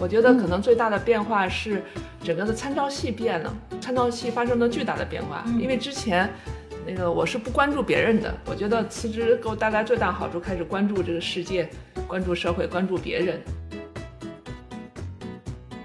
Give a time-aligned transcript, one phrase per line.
[0.00, 1.82] 我觉得可能最大的变化是
[2.24, 5.44] 整个的参照系变了，参照系发生了巨大的变化。
[5.58, 6.26] 因为之前
[6.86, 11.68] 那个我是不关注别人的，我觉得辞职给我带来最大好处，开始关注这个世界，
[12.08, 13.38] 关注社会，关注别人。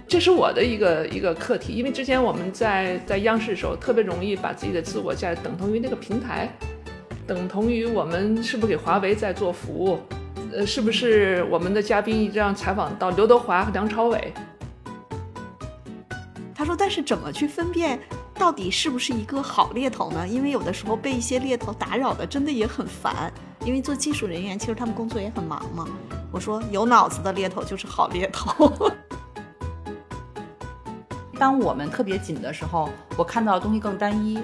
[0.08, 6.50] 这是我的一个一个课题，因为之前我们在在央视的时候，特别容易把自己的自我价值等同于那个平台，
[7.28, 10.00] 等同于我们是不是给华为在做服务。
[10.54, 14.34] 呃，是不是我们的嘉宾一直让采访到刘德华和梁朝伟？
[16.54, 18.00] 他说：“但是怎么去分辨
[18.34, 20.26] 到底是不是一个好猎头呢？
[20.28, 23.32] 因为有的时候被一些猎头打扰的，真的也很烦。
[23.66, 25.86] 因为做技术人员，其实他们工作也很忙嘛。”
[26.32, 28.72] 我说：“有脑子的猎头就是好猎头。”
[31.38, 34.40] 当我们特别紧的时候，我看到的东西更单一；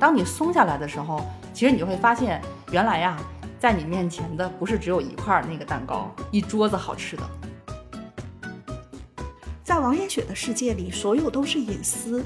[0.00, 1.24] 当你松下来的时候，
[1.54, 3.16] 其实你就会发现，原来呀。
[3.62, 7.22] 在你面前的不是只有一块那个蛋糕，一桌子好吃的。
[9.62, 12.24] 在王艳雪的世界里，所有都是隐私，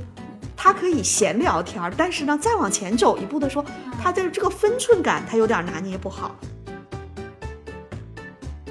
[0.57, 3.63] 他可以闲聊天儿但是呢，再往前走一步的说，
[4.03, 6.35] 他的这个分寸感他有点拿捏不好。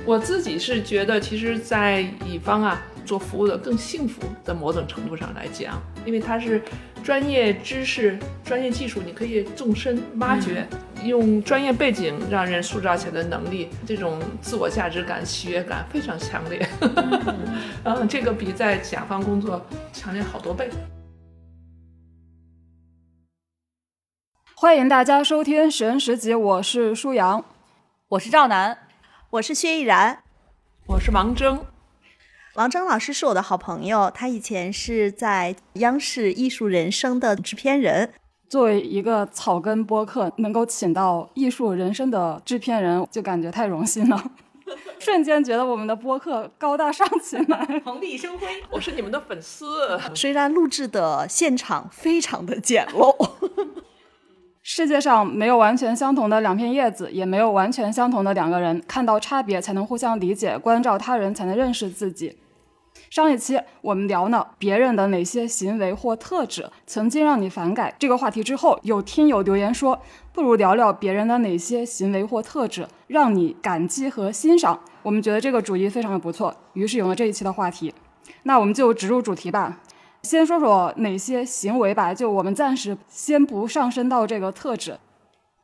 [0.03, 6.61] 我自己是觉得，其实，在乙方啊做服务的更幸福，在某种程度上来讲，因为它是
[7.03, 10.67] 专业知识、专业技术，你可以纵深挖掘。
[11.03, 16.67] 用专业背景让人塑造起来的能力，这种自我价值感、喜悦感非常强烈。
[17.83, 20.67] 嗯， 这个比在甲方工作强烈好多倍。
[24.55, 27.45] 欢迎大家收听《神十集》，我是舒阳，
[28.07, 28.75] 我是赵楠，
[29.29, 30.23] 我是薛逸然，
[30.87, 31.74] 我是王峥。
[32.55, 38.09] 王铮老师是我的好朋友，他以前是在央视《艺术人生》的制片人。
[38.47, 44.31] 作为一个草根播客，能够请到艺术人生的制片人，就感觉太荣幸了。
[44.99, 48.47] 瞬间觉得我们的播客高大上起来， 蓬荜生辉。
[48.71, 49.99] 我是你们的粉丝。
[50.13, 53.13] 虽然录制的现场非常的简陋。
[54.63, 58.81] 世界上没有完全相同的两片叶子，也没有完全相同的两个人。
[58.88, 62.38] 看到差别，才能互相理解；关照他人，才能认识自己。
[63.15, 70.01] 上一期我们聊呢别人的哪些行为或特质曾经让你反感这个话题之后，有听友留言说，
[70.33, 74.81] 不如聊聊别人的哪些行为或特质让你感激和欣赏。
[75.01, 77.93] 我们觉得这个主意非常的不错，于是有了这一期的话题。
[78.43, 79.79] 那我们就直入主题吧，
[80.23, 84.99] 先说说哪些行为吧，就我们暂时先不上升到这个特质。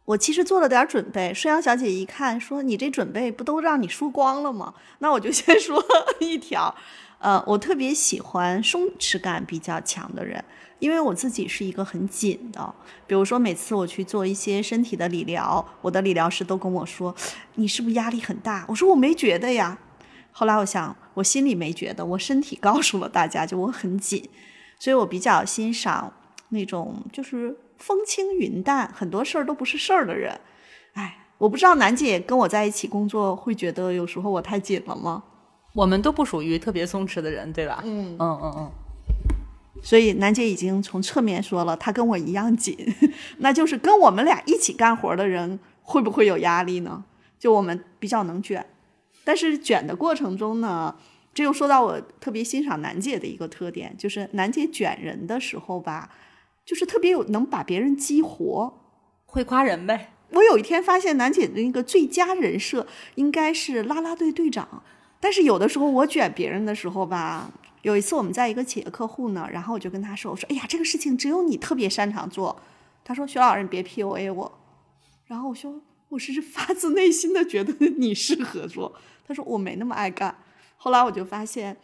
[0.06, 4.74] 我其实做了点准备，舒阳小姐一看说，你这准备不都让你输光了吗？
[5.00, 5.84] 那我就先说
[6.22, 6.74] 一条。
[7.22, 10.44] 呃，我特别喜欢松弛感比较强的人，
[10.80, 12.74] 因为我自己是一个很紧的。
[13.06, 17.16] 比如说，每次我去做一些身体的理疗，我的理疗师都跟我说
[17.56, 19.78] ：“你是不是压力很大？”我说：“我没觉得呀。”
[20.34, 24.28] 后来我想，我心里没觉得，我身体告诉了大家，就我很紧。
[24.80, 26.12] 所以我比较欣赏
[26.50, 30.42] 那种就是风轻云淡，很多事儿都不是事儿的人。
[30.94, 35.22] 哎，我不知道楠姐跟我在一起工作，会觉得有时候我太紧了吗？
[35.74, 37.82] 我们都不属于特别松弛的人，对吧？
[37.86, 38.72] 嗯嗯嗯嗯。
[39.84, 42.78] 所以楠姐已经从侧面说了，她跟我一样紧，
[43.40, 47.04] 那就是跟我们俩一起干活的人会不会有压力呢？
[47.40, 48.64] 就我们比较能卷，
[49.24, 50.96] 但是卷的过程中呢，
[51.34, 56.12] 这又说到我特别欣赏楠姐的一个特点，就是楠姐卷人的时候吧，
[56.64, 58.72] 就是特别有能把别人激活，
[59.26, 60.14] 会夸人呗。
[60.34, 64.84] 我有一天发现楠姐的那个最佳人设应该是啦啦队队长。
[65.22, 67.50] 但是有的时候我卷别人的时候吧，
[67.84, 72.60] 有一次我们在一个企业客户呢，然后我就跟他说：“我说，哎呀，这个事情只有你特别擅长做。”
[73.06, 74.52] 他说：“徐老师，你别 PUA 我。”
[75.28, 75.80] 然后我说
[76.10, 78.94] ：“我是发自内心的觉得你适合做。”
[79.28, 80.36] 他说：“我没那么爱干。”
[80.76, 81.78] 后来我就发现，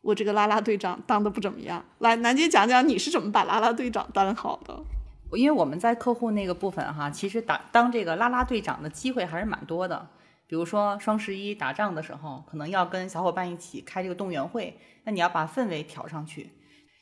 [0.00, 1.84] 我这个啦啦队长当的不怎么样。
[1.98, 4.82] 来，楠姐讲讲你是怎么把啦啦队长当好的？
[5.32, 10.08] 因为我们在客户那个部分哈，其实打当这个啦啦队长的机会还是蛮多的。
[10.48, 16.50] 比如说双十一打仗的时候，可能要跟小伙伴一起开这个动员会，那你要把氛围调上去，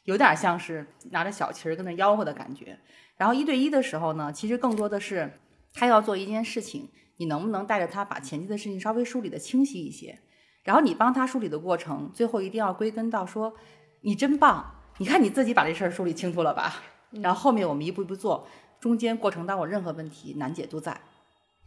[0.03, 2.77] 有点像是拿着小旗儿跟那吆喝的感觉。
[3.17, 5.39] 然后一对一的时候呢，其实更多的是
[5.73, 10.19] 他要做一件事情，你能不能带着他把前期的事情稍微梳理的清晰一些？
[10.65, 13.55] 然后你帮他梳理的过程，最后一定要归根到说
[14.01, 16.83] 你真棒，你看你自己把这事儿梳理清楚了吧？
[17.23, 18.47] 然后后面我们一步一步做，
[18.81, 21.01] 中间过程当有任何问题难解都在。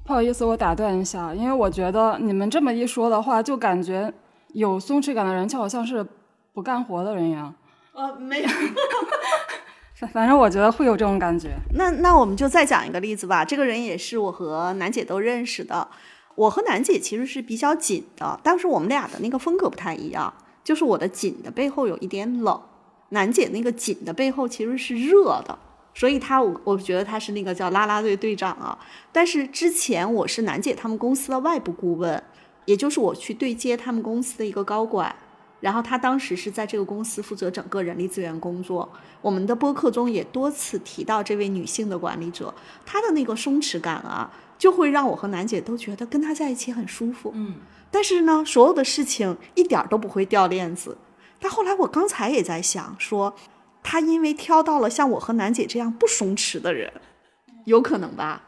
[0.04, 4.12] 不好意思，我打断一下，因为我觉得你们这么一说的话，就感觉
[4.54, 6.06] 有松弛感的人就好像是
[6.54, 7.54] 不干活的人一样。
[7.94, 8.50] 呃，没有，
[9.96, 11.50] 反 反正我觉得会有这种感觉。
[11.76, 13.46] 那那我们就再讲一个例子吧。
[13.46, 15.88] 这个人也是我和楠姐都认识的。
[16.36, 20.34] 我和楠姐其实是比较紧的，但是我们俩的那个风格不太一样。
[20.64, 22.62] 就是我的紧的背后有一点冷，
[23.10, 25.58] 楠姐那个紧的背后其实是热的，
[26.00, 28.80] 所以他我我觉得他是那个叫啦啦队队长啊。
[29.12, 32.24] 但是之前我是楠姐他们公司的外部顾问，
[32.64, 35.14] 也就是我去对接他们公司的一个高管。
[35.60, 38.88] 然后他当时是在这个公司负责整个人力资源工作。
[39.22, 42.54] 我们的播客中也多次提到这位女性的管理者，
[42.86, 47.34] 她的那个松弛感啊，就会让我和楠姐都觉得跟她在一起很舒服。
[47.36, 47.56] 嗯，
[47.92, 50.98] 但是呢，所有的事情一点都不会掉链子。
[51.42, 53.36] 但后来我刚才也在想，说
[53.84, 56.92] 她因为挑到了像我和楠姐这样不松弛的人，
[57.66, 58.44] 有可能吧？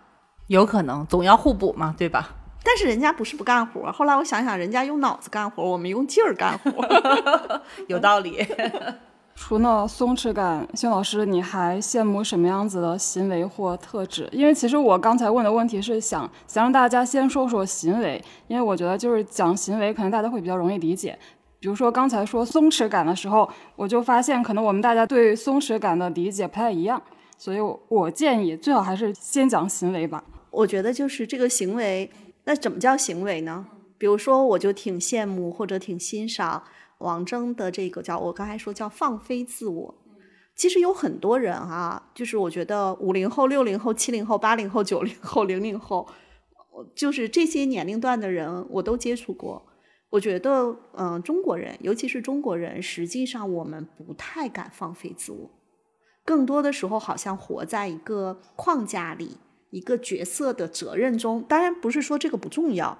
[0.47, 2.29] 有可能，总要互补嘛，对吧？
[2.63, 6.85] 但是人家不是不干活，后来我想想，人家用脑子干活，我们用劲儿干活，
[7.87, 8.45] 有道理。
[9.33, 14.29] 除了松弛感，薛老师，你还羡慕什么样子的行为或特质？
[14.31, 21.17] 因为其实我刚才问的问题是想想让大家先说说行为，因为我觉得就是讲行为，可能大家会比较容易理解。
[21.61, 26.99] 比如说刚才说松弛感的时候，我就发现可能我们大家对松弛感的理解不太一样，
[27.37, 30.23] 所以我建议最好还是先讲行为吧。
[30.49, 32.09] 我觉得就是这个行为。
[32.45, 33.67] 那怎么叫行为呢？
[33.99, 36.63] 比如说，我就挺羡慕或者挺欣赏
[36.97, 39.95] 王峥的这个叫我刚才说叫放飞自我。
[40.55, 46.07] 其实有很多人啊，就是我觉得五零后、六零后、七零后、八零后、九零后、零零后，
[46.95, 49.67] 就是这些年龄段的人，我都接触过。
[50.11, 55.49] 我觉得，嗯，中国人，尤其是中国人，实际上我们不太敢放飞自我，
[56.23, 59.37] 更多的时候好像活在一个框架里。
[59.69, 62.97] 一个角色的责任中，当然不是说这个不重要。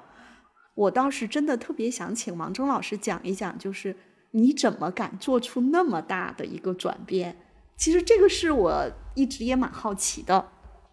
[0.73, 3.93] 我倒是真的特别想请王峥老师讲一讲，就是
[4.31, 7.35] 你怎么敢做出那么大的一个转变？
[7.75, 10.47] 其实这个是我一直也蛮好奇的。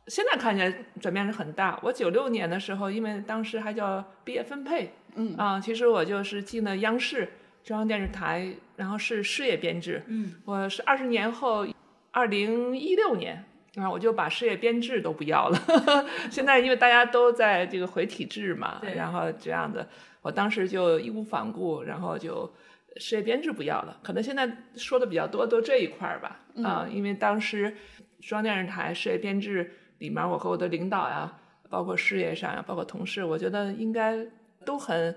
[0.08, 0.68] 现在看起来
[1.00, 1.78] 转变是很大。
[1.84, 7.28] 我九六年的时候，因为当时还叫毕业分配，嗯啊，其实我就是进了央视
[7.64, 11.66] 中央电视台，然后是事业编制，嗯，我是二十年后，
[12.10, 13.44] 二零一六年。
[13.74, 15.58] 然后我就把事业编制都不要了。
[16.32, 19.86] 现在因为大家都在这个回体制嘛，然后这样的，
[20.20, 22.50] 我当时就义无反顾，然后就
[22.96, 23.96] 事业编制不要了。
[24.02, 27.72] 可能现在说的比较多都这一块儿吧，啊，因为当时
[28.20, 31.38] 中央电视台事业编制里面，我和我的领导呀，
[31.68, 34.26] 包括事业上呀，包括同事，我觉得应该
[34.64, 35.16] 都很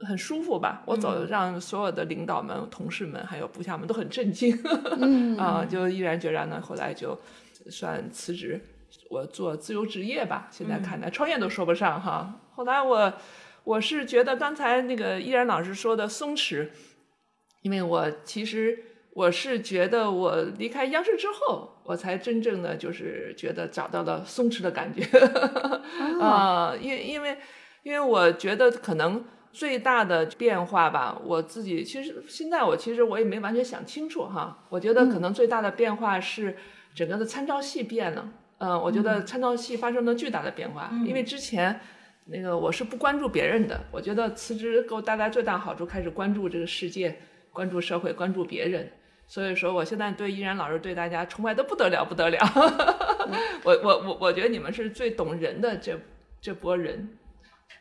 [0.00, 0.82] 很舒服吧。
[0.86, 4.56] 我走，让所有的领导们、同事们还有部下们都很震惊，
[5.38, 7.18] 啊，就毅然决然的，后来就。
[7.70, 8.60] 算辞职，
[9.08, 10.48] 我做自由职业吧。
[10.50, 12.40] 现在看来，创业都说不上哈。
[12.56, 13.12] 后来我，
[13.62, 16.68] 我是觉得刚才那个依然老师说的松弛，
[17.60, 18.76] 因为我其实
[19.14, 25.04] 我是觉得我离开央视之后，我才真正的就是觉得找到了松弛的感觉
[26.20, 26.74] 啊。
[26.74, 27.38] 因因为
[27.82, 34.64] 因为我觉得可能最大的变化吧，我自己其实现在我其实我也没完全想清楚哈。
[34.68, 36.56] 我觉得可能最大的变化是。
[36.94, 41.80] 整个的参照系变了，嗯，我觉得参照系发生了巨大的变化，因为之前
[42.26, 47.16] 那个我是不关注别人的，我觉得辞职给我带来最大好处，开始关注这个世界，
[47.50, 48.92] 关注社会，关注别人，
[49.26, 52.38] 所以说我现在对依然老师对大家崇拜的不得了，不得了，
[53.64, 55.98] 我我我我觉得你们是最懂人的这
[56.42, 57.08] 这波人，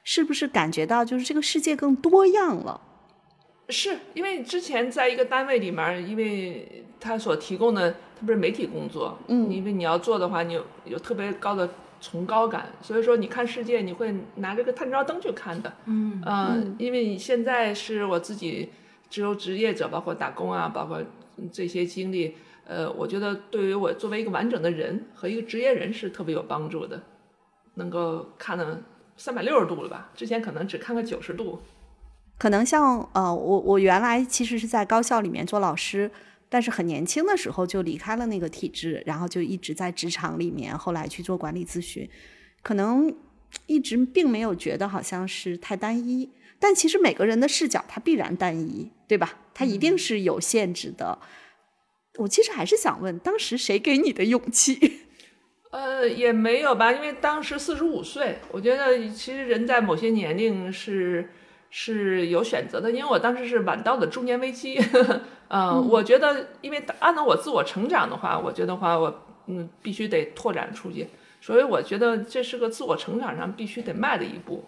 [0.04, 2.82] 是不是感觉到就是这个世界更多样了？
[3.70, 11.70] 是因为之前在一个单位里面，因为他所提供的特别是媒体工作，嗯，因为你要做的话，你有有特别高的
[12.02, 18.70] 崇高感，所以说你看世界你会拿这个探照灯去看的，嗯嗯，因为现在是我自己
[19.10, 21.02] 只有职业者，包括打工啊，包括
[21.54, 27.02] 这些经历，呃，我觉得对于我作为一个完整的人和一个职业人是特别有帮助的，
[27.76, 28.82] 能够看了
[29.18, 31.62] 三百六十度了吧，之前可能只看个九十度。
[32.38, 36.10] 可能像呃，我我原来其实是在高校里面做老师，
[36.50, 42.10] 但是很年轻的时候就离开了那个体制，然后就一直在职场里面，后来去做管理咨询，
[42.64, 43.16] 可能
[43.68, 49.38] 一直并没有觉得好像是太单一，但其实每个人的视角它必然单一，对吧？
[49.54, 51.20] 它一定是有限制的。
[52.18, 55.02] 我其实还是想问，当时谁给你的勇气？
[55.72, 61.30] 呃，也没有吧，因为当时四十五岁，我觉得其实人在某些年龄是。
[61.74, 64.78] 是有选择的，因为我当时是晚到的中年危机，
[65.48, 71.08] 嗯，我觉得，因为按照我自我成长的话，我觉得话我嗯必须得拓展出去，
[71.40, 74.66] 所以我觉得这是个自我成长上必须得迈的一步，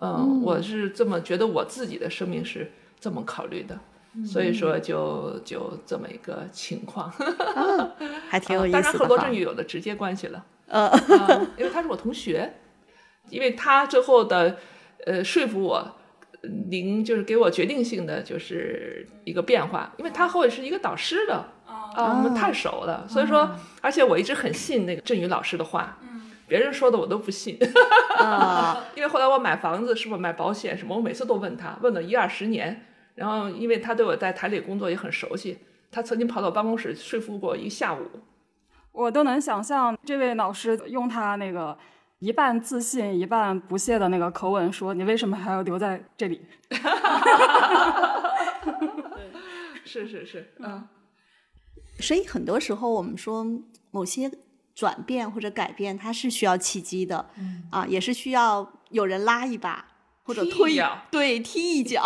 [0.00, 3.78] 嗯，我是这么觉得，我自己的生命是这么考虑的，
[4.24, 7.12] 所以说就就这么一个情况，
[8.28, 8.82] 还挺有意思的。
[8.82, 10.90] 当然和罗振宇有了直接关系了，呃，
[11.58, 12.54] 因为他是我同学，
[13.30, 14.56] 因为他最后的
[15.04, 15.96] 呃说服我。
[16.70, 21.34] 您就是给我决定性的就是一个变化，因为他和我是一个导师的
[21.66, 25.98] 啊，我们太熟了，所以说，而且我一直很信那个振宇老师的话，
[26.46, 27.58] 别人说的我都不信，
[28.18, 35.58] 啊， 因为后来我买房子是不是买保险什么，我每次都问他，问了一二十年，然后因为他对我在台里工作也很熟悉，
[35.90, 38.08] 他曾经跑到我办公室说服过一下午，
[38.92, 41.76] 我都能想象这位老师用他那个
[42.20, 46.40] 一半自信、一半不屑的那个口吻说：“你为什么还要留在这里？
[49.84, 50.86] 是是是，嗯。
[52.00, 53.46] 所以很多时候我们说
[53.90, 54.30] 某些
[54.74, 57.30] 转变或者改变，它是需要契机的，
[57.70, 59.86] 啊，也是需要有人拉一把
[60.26, 62.02] 或者踢一推脚对踢一脚，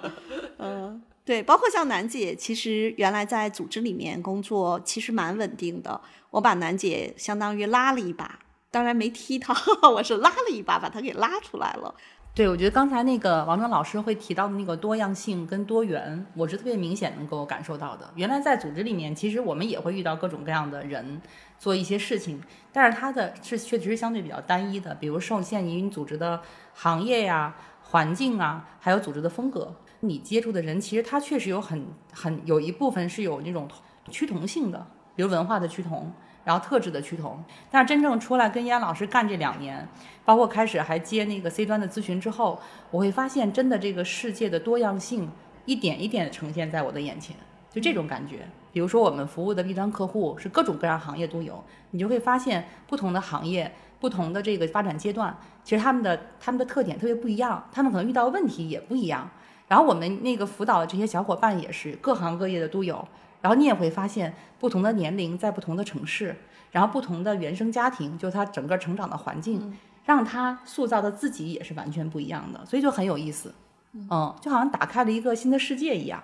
[0.58, 1.02] 嗯。
[1.26, 6.00] 对，包括像楠姐，其实原来在组织里面工作，其实蛮稳定的。
[6.30, 8.38] 我把楠姐相当于拉了一把，
[8.70, 9.52] 当然没踢她，
[9.90, 11.92] 我是拉了一把，把她给拉出来了。
[12.32, 18.08] 对，我觉得刚才那个王庄老师会提到的那个多样性跟多元，我是特别明显能够感受到的。
[18.14, 21.20] 原来在组织里面，其实我们也会遇到各种各样的人
[21.58, 26.40] 做一些事情，但是它的是确实是相对比较单一的，比如受限于你组织的
[26.74, 29.74] 行业呀、环境啊，还有组织的风格。
[30.00, 33.66] 你接触的人，其实他确实有很很有一部分是有那种
[34.10, 34.86] 趋同性的，
[35.16, 36.12] 比如文化的趋同，
[36.44, 37.42] 然后特质的趋同。
[37.70, 39.88] 但是真正出来跟依安老师干这两年，
[40.24, 42.60] 包括开始还接那个 C 端的咨询之后，
[42.90, 45.30] 我会发现真的这个世界的多样性
[45.64, 47.34] 一点一点的呈现在我的眼前，
[47.76, 48.48] 就这种感觉。
[48.72, 59.28] 比如说我们服务的 B 端客户是各种各样行业都有，你就会发现不同的行业、不同的这个发展阶段，其实他们的他们的特点特别不一样，他们可能遇到的问题也不一样。
[59.68, 63.06] 然后我们那个辅导的这些小伙伴也是各行各业的都有，
[63.42, 66.36] 然后你也会发现不同的年龄在不同的城市，
[66.70, 73.54] 然后不同的原生家庭，就他整个成长的环境，让他塑造的自己也是完全不一样的，所以就很有意思，
[73.94, 76.22] 嗯，就好像打开了一个新的世界一样。？”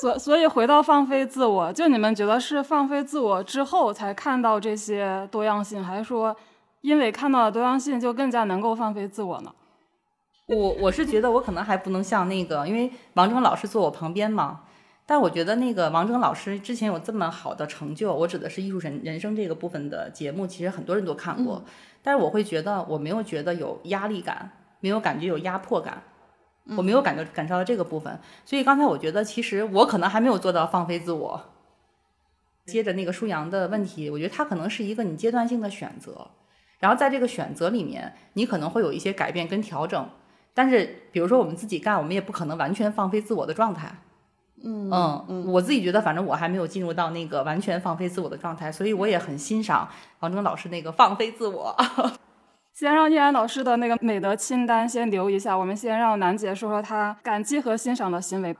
[0.00, 6.34] 所所以回到放飞自我，就你们觉得是放飞自我之后才看到这些多样性，还是说
[6.80, 9.52] 因为看到了多样性就更加能够放飞自我呢？
[10.46, 14.62] 我我是觉得我可能还不能像那个，因为王征老师坐我旁边嘛。
[15.04, 21.62] 但我觉得那个王征老师之前有这么好的成就，我指的是艺术人人生这个部分的节目，其实很多人都看过。
[22.02, 26.02] 但是我会觉得我没有觉得有压力感，没有感觉有压迫感，
[26.76, 28.18] 我没有感觉感受到这个部分。
[28.44, 31.40] 所以刚才我觉得其实我可能还没有做到放飞自我。
[32.66, 36.30] 接着那个舒阳的问题，我觉得它可能是一个你阶段性的选择，
[36.78, 40.08] 然后在这个选择里面，你可能会有一些改变跟调整。
[40.54, 43.92] 但是，比如说我们自己干，我们也不可能完全放飞自我的状态。
[44.62, 44.88] 嗯
[45.28, 49.88] 嗯，我自己觉得，反正我还没有进入到那个完全放飞自我的状态，所以我也很欣赏
[50.20, 51.76] 王峥老师那个放飞自我。
[52.72, 58.56] 先让叶安老师的那个美德清单先留一下，我们先让楠姐说说她感激和欣赏的行为。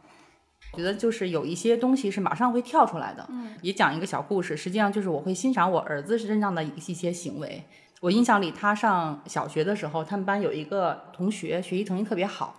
[0.74, 3.26] 觉得就是有一些东西是马上会跳出来的。
[3.30, 7.64] 嗯，也讲一个小故事，实际上就是我会欣赏我儿子身上的一些行为。
[8.00, 12.56] 我印象里，他上小学的时候，他们班有一个同学学习成绩特别好，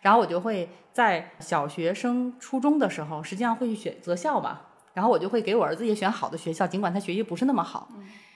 [0.00, 7.88] 然后我就会在小学升初中的时候，实际上会去选择校吧，然后我就会给我儿子也选好的学校，尽管他学习不是那么好。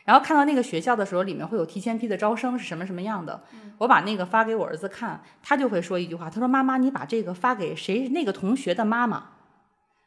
[0.04, 3.42] 然后看到那个学校的时候，里面会有提前批的招生是什么什么样的，
[3.78, 8.09] 我把那个发给我儿子看，他就会说一句话，他说：“妈妈，你把这个发给谁？
[8.09, 9.30] 那个同学的妈妈。”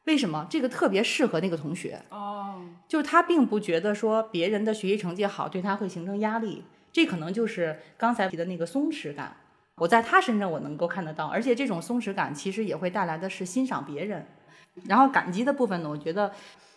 [0.05, 2.01] 为什么这个特别适合那个同学？
[2.09, 2.55] 哦，
[2.89, 9.37] 就是他并不觉得说别人的学习成绩好对他会形成压力，这可能就是刚才提的那个松弛感。
[9.77, 14.27] 我在他身上我能够看得到，而且这种松弛感其实也会带来的是欣赏别人，
[14.87, 16.31] 然后感激的部分呢，我觉得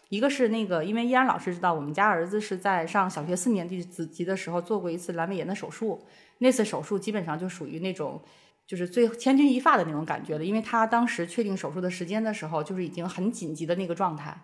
[0.08, 6.06] 一个是那个，因为依然老师知道我们家儿子是在上小学四年级子级的时候做过一次阑尾炎的手术，
[6.38, 8.20] 那次手术基本上就属于那种。
[8.68, 14.36] 就是最千钧一发的那种感觉了，因为他当时确定手术的时间的时候，就是已经很紧急的那个状态。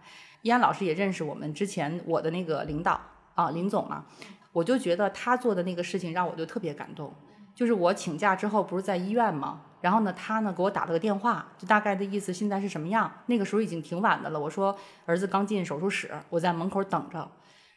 [0.43, 3.01] 依安老师也认识我们之前我的那个领导
[3.35, 4.07] 啊，林总嘛，
[4.53, 7.13] 我就觉得他做的那个事情让我就特别感动。
[7.55, 9.63] 就是我请假之后不是在医院吗？
[9.81, 13.11] 然后呢，他呢给我打了个电话，就大概的意思现在是什么样。
[13.27, 17.31] 那个时候已经挺晚的了，我说儿子刚进手术室，我在门口等着。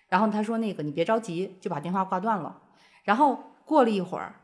[0.07, 2.61] 然后他说那个你别着急，就把电话挂断了。
[3.03, 4.35] 然后过了一会儿。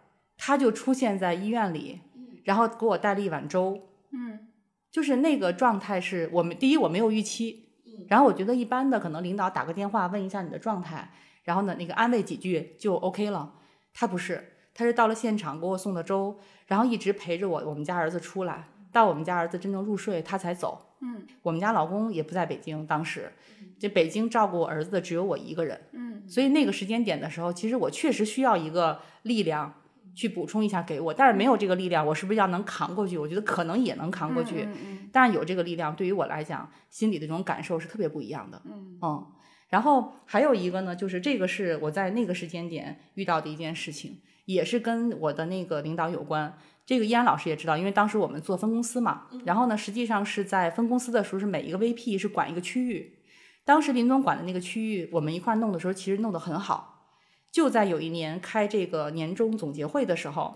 [0.43, 2.01] 他就出现在医院里，
[2.45, 3.79] 然后给我带了一碗粥。
[4.11, 4.47] 嗯，
[4.89, 7.69] 就是那个状态是我们第一我没有预期，
[8.09, 11.11] 然后我觉得一般的可能领导打个电话问一下你的状态，
[11.43, 13.53] 然后呢那个安慰几句就 OK 了。
[13.93, 16.37] 他不是，他是到了现场给我送的粥，
[16.67, 20.95] 然后一直陪着我我们家儿子出来，到我们家儿子真正入睡他才走。
[21.01, 23.31] 嗯，我们家老公也不在北京，当时
[23.79, 25.79] 这北京照顾我儿子的只有我一个人。
[25.93, 29.73] 嗯，所以那个时间点的时候，其实我确实需要一个力量。
[30.13, 33.17] 去补充一下给我，但是没有这个力量，我是不是要能扛过去？
[33.17, 38.61] 我觉得可能也能扛过去，嗯但是有这个力量，对于我来讲，心里的这种感受是特别不一样的。
[38.65, 39.25] 嗯
[39.69, 46.57] 然后还有一个呢，就是这个是我在那个时间点遇到的一件事情，也是跟我的那个领导有关。
[46.85, 53.17] 这个依然老师也知道，因为当时我们做分公司嘛，然后呢，实际上是在分公司的时候，是每一个 VP 是管一个区域。
[53.63, 57.05] 当时林总管的那个区域，我们一块儿弄的时候，其实弄得很好。
[57.51, 60.55] 就在有一年开这个年终总结会的时候，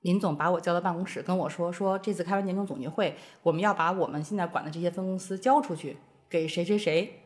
[0.00, 5.96] 林总把我叫到办公室跟我说：“说这次开完年终总结会，我们要把我们现在管的这些分公司交出去
[6.28, 7.24] 给谁谁谁。”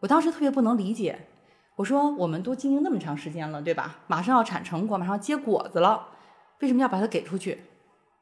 [0.00, 1.26] 我当时特别不能理解，
[1.76, 4.00] 我说：“我们都经营那么长时间了，对吧？
[4.08, 6.08] 马上要产成果，马上要结果子了，
[6.60, 7.62] 为什么要把它给出去？”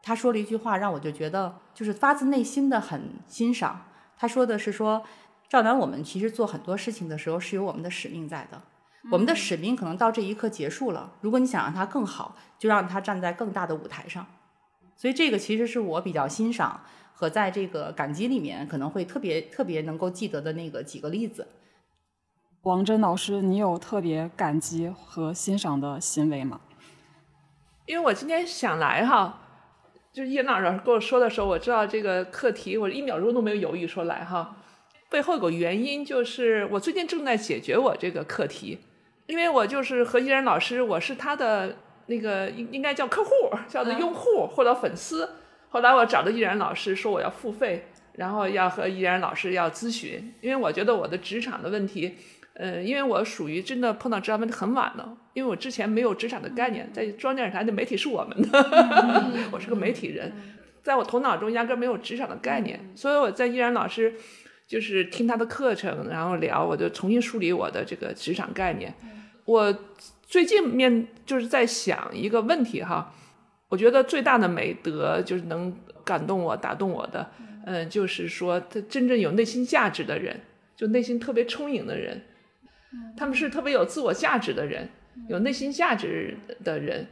[0.03, 3.87] 他说了一句话，让我就觉得就是发自内心的很欣赏。
[4.17, 5.03] 他说的是说。
[5.47, 8.61] 赵楠，我们其实做很多事情的时候是有我们的使命在的。
[9.13, 11.13] 我们的使命可能到这一刻结束了。
[11.21, 14.27] 如果你想让它更好，就让它站在更大的舞台上。
[14.97, 16.81] 所以这个其实是我比较欣赏
[17.13, 21.47] 和在这个感激里面可能会特别特别能够记得的那个几个例子。
[22.65, 26.59] 王真老师，你有特别感激和欣赏的行为吗？
[27.85, 29.39] 因为我今天想来哈，
[30.11, 34.57] 就是叶老师跟我说的时候，我知道这个课题，我一秒钟都没有犹豫说来哈。
[35.11, 38.79] 背后有个原因，就是我最近正在解决我这个课题，
[39.27, 43.31] 因为我就是和依然老师，我是他的那个应应该叫客户，
[43.69, 45.29] 叫做用户或者粉丝。
[45.69, 52.15] 后来我找到依然老师，说我要付费，然后要和依然老师要咨询，因为我觉得我的职场的问题，
[52.55, 58.49] 呃，因为我属于真的碰到职场问题很晚了，因为我之前没有职场的概念，在中央电视台的媒体是我们的，
[59.53, 60.33] 我是个媒体人，
[60.83, 64.15] 在我头脑中压根没有职场的概念，所以我在依然老师。
[64.67, 68.93] 就是听他的课程，然后聊，我就重新梳理我的这个职场概念。
[69.45, 69.73] 我
[70.27, 73.15] 最近面就是在想一个问题哈，
[73.69, 75.71] 我觉得最大的美德就是能
[76.03, 77.31] 感动我、打动我的，
[77.67, 80.41] 嗯，就是说他真正有内心价值的人，
[80.75, 82.23] 就内心特别充盈的人，
[83.17, 84.89] 他们是特别有自我价值的人，
[85.29, 87.07] 有内心价值的人，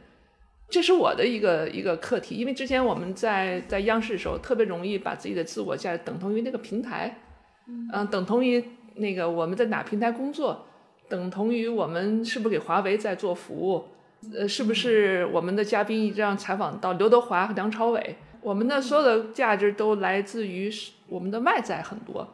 [0.69, 2.35] 这是我的一个一个课题。
[2.35, 7.19] 因为之前我们在在央视的时候，特别容易把自己的自我价值等同于那个平台。
[7.93, 8.63] 嗯，等同于
[8.95, 10.65] 那个我们在哪平台工作，
[11.07, 13.85] 等同于我们是不是给华为在做服务？
[14.33, 18.15] 呃，是不是我们的嘉宾这样采访到刘德华和梁朝伟？
[18.41, 20.69] 我们的所有的价值都来自于
[21.07, 22.27] 我们的外在很多。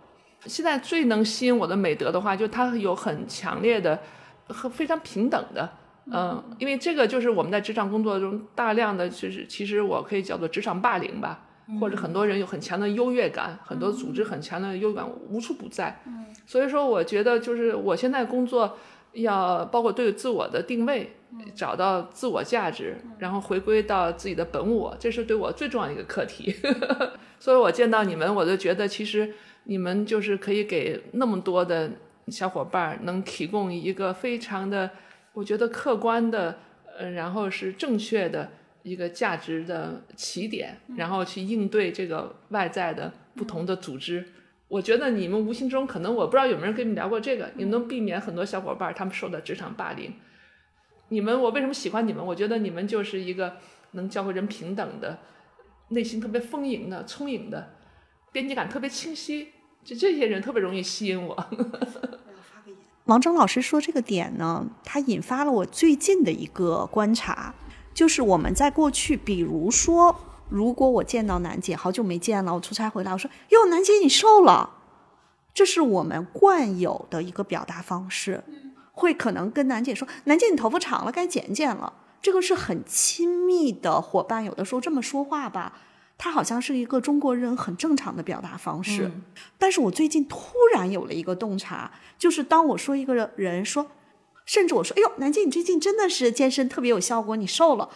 [0.45, 3.99] 现在最能吸引我的美德的话，就它有很强烈的
[4.47, 5.69] 和非常平等的，
[6.11, 11.45] 嗯，因为这个就是我们在职场工作中大量的就是其实我可以叫做职场霸凌吧。
[11.79, 16.01] 或者很多人有很强的优越感，很多组织很强的优越感无处不在。
[16.47, 18.75] 所以说我觉得就是我现在工作
[19.11, 21.15] 要包括对自我的定位，
[21.53, 26.55] 找到自我价值，然后回归到自己的本我，这是对我最重要的一个课题。
[27.37, 29.31] 所以我见到你们，我就觉得其实
[29.63, 31.91] 你们就是可以给那么多的
[32.27, 34.89] 小伙伴能提供一个非常的，
[35.33, 36.57] 我觉得客观的，
[36.97, 38.51] 呃，然后是正确的。
[38.81, 44.25] 一个价值的起点，然后去应对这个外在的不同的组织。
[44.69, 50.13] 我觉得你们无形中可能我不知道有没有人跟你们聊过这个，你们能避免很多小伙伴他们受到职场霸凌。
[51.09, 52.25] 你们我为什么喜欢你们？
[52.25, 53.57] 我觉得你们就是一个
[53.91, 55.19] 能教会人平等的，
[55.89, 57.73] 内心特别丰盈的、充盈的，
[58.31, 59.49] 边界感特别清晰，
[59.83, 61.45] 就这些人特别容易吸引我。
[63.05, 67.53] 王征老师说这个点呢，它引发了我最近的一个观察。
[67.91, 70.15] 就是我们在过去，比如说，
[70.47, 74.69] 如果我见到楠姐，好久没见了，我出差回来，我说哟，楠姐你瘦了，
[75.53, 78.43] 这是我们惯有的一个表达方式，
[78.93, 85.79] 会可能跟楠姐说，楠姐你头发长了，该剪剪了，这个是很亲密的伙伴，有的时候这么说话吧，
[86.19, 89.11] 它好像是一个中国人很正常的表达方式。
[89.57, 93.87] 但是我最近突然有了一个洞察，就是当我说一个人说。
[94.45, 97.87] 甚至我说：“哎呦，南京，你最近真的是健身特别有效果，你瘦了，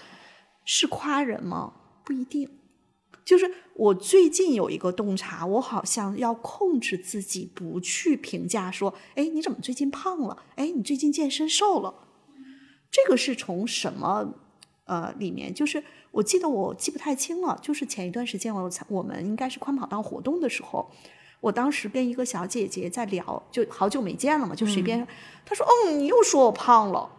[0.63, 1.73] 是夸人吗？
[2.03, 2.47] 不一定。
[3.25, 10.43] 就是我最近有一个洞察，我好像要控制自己不去评价说，哎，你怎么最近胖了？
[10.55, 11.91] 哎，你最近健身瘦了？
[12.91, 14.35] 这个是从什么
[14.85, 15.51] 呃里面？
[15.51, 15.83] 就是
[16.13, 20.89] 我记得我记不太清了，就是前一段时间我我们应该是宽跑道活动的时候。”
[21.43, 25.05] 我当时跟一个小姐姐在聊，就好久没见了嘛，就随便。
[25.45, 27.09] 她说：“嗯，你又说我胖了。”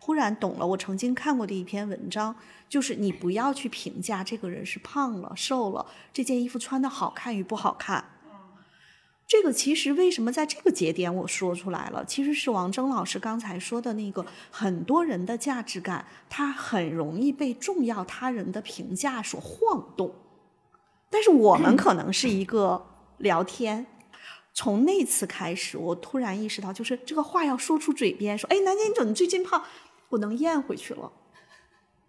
[0.00, 2.34] 忽然懂了，我曾经看过的一篇文章，
[2.70, 8.02] 就是你不要去评价这个人是胖了、瘦了，这件衣服穿的好看与不好看。
[9.30, 12.04] 这个其实为什么在这个节点我说出来了？
[12.04, 20.12] 其实是王峥老师刚才说的那个，很多人的价值感，他很容易被重要他人的评价所晃动。
[21.08, 22.84] 但是我们可能是一个
[23.18, 23.86] 聊天，
[24.52, 29.62] 从那次开始，我突然意识到，就是这个话要说出嘴边，说：“哎，南京你最近胖，
[30.08, 31.12] 不能咽回去了。”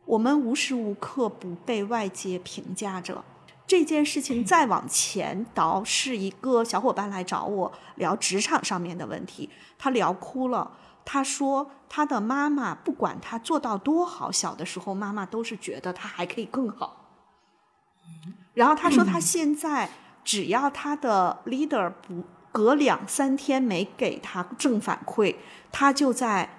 [0.06, 3.24] 我们无时无刻不被外界评价着。
[3.72, 10.70] 这件事情再往前倒，是一个小伙伴来找我聊职场上面的问题，他聊哭了。
[11.06, 17.08] 他说他的妈妈不管他做到多好，小的时候妈妈都是觉得他还可以更好。
[18.54, 19.90] 然后他说，他现在
[20.26, 25.38] 只要他的 leader 不隔两三天没给他正反馈，
[25.72, 26.58] 他就在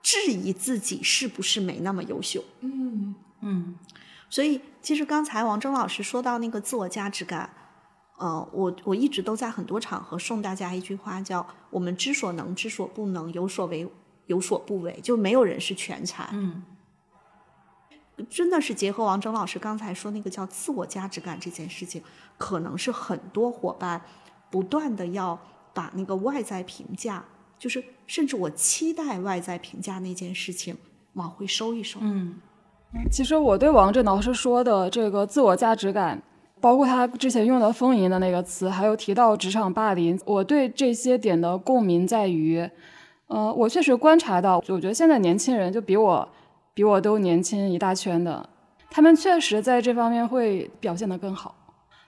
[0.00, 2.44] 质疑自己是不是没那么优秀。
[2.60, 3.76] 嗯嗯
[4.30, 7.48] 所以，其实刚才王峥老师说到那个自我价值感，
[8.18, 13.88] 呃，我我一直都在很多场合送大家一句话，叫“我们知所能，知所不能，有所为，
[14.26, 16.28] 有所不为”，就没有人是全才。
[16.32, 16.64] 嗯
[18.30, 22.00] 真的是结合王峥老师刚才说那个叫自我价值感这件事情，
[22.38, 24.00] 可能是很多伙伴
[24.50, 25.36] 不断的要
[25.72, 27.24] 把那个外在评价，
[27.58, 30.76] 就是甚至我期待外在评价那件事情
[31.14, 31.98] 往回收一收。
[32.02, 32.40] 嗯
[33.10, 36.20] 其实我对王震老师说的这个自我价值感，
[36.60, 42.68] 包括他之前用的“丰盈”的那个词，还有提到职场霸凌，我对这些点的共鸣在于，
[43.28, 46.28] 呃，我确实观察到，我觉得现在年轻人就比我
[46.72, 48.48] 比我都年轻一大圈的，
[48.90, 51.54] 他们确实在这方面会表现得更好。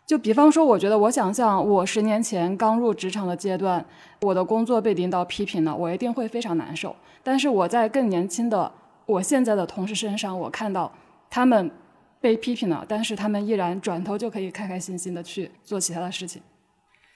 [0.06, 3.84] 就比方说，我觉得我想象我十年前刚入职场的阶段，
[4.22, 6.94] 我的工作被领导批评了，我一定会非常难受。
[7.24, 8.70] 但是我在更年轻的
[9.06, 10.92] 我现在的同事身上，我看到
[11.30, 11.70] 他们
[12.20, 16.42] 被批评了，但是他们依然转头就可以开开心心的去做其他的事情。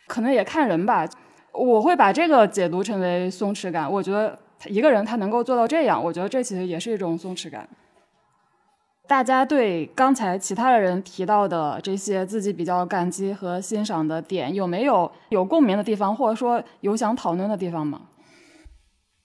[0.07, 1.09] 可能也看人吧，
[1.53, 3.91] 我会把这个解读成为松弛感。
[3.91, 7.69] 我觉得一个人他能够做到这样，我觉得这其实也是一种松弛感。
[9.09, 18.03] 大家对刚才其他的人提到的这些自己比较感激和欣赏的点，有没有有共鸣的地方，或者说有想讨论的地方吗？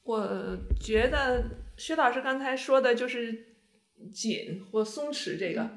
[0.04, 1.44] 我觉得
[1.78, 3.46] 薛老师刚才说的就是
[4.14, 5.70] 紧或松弛这个，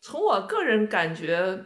[0.00, 1.64] 从我个人感觉，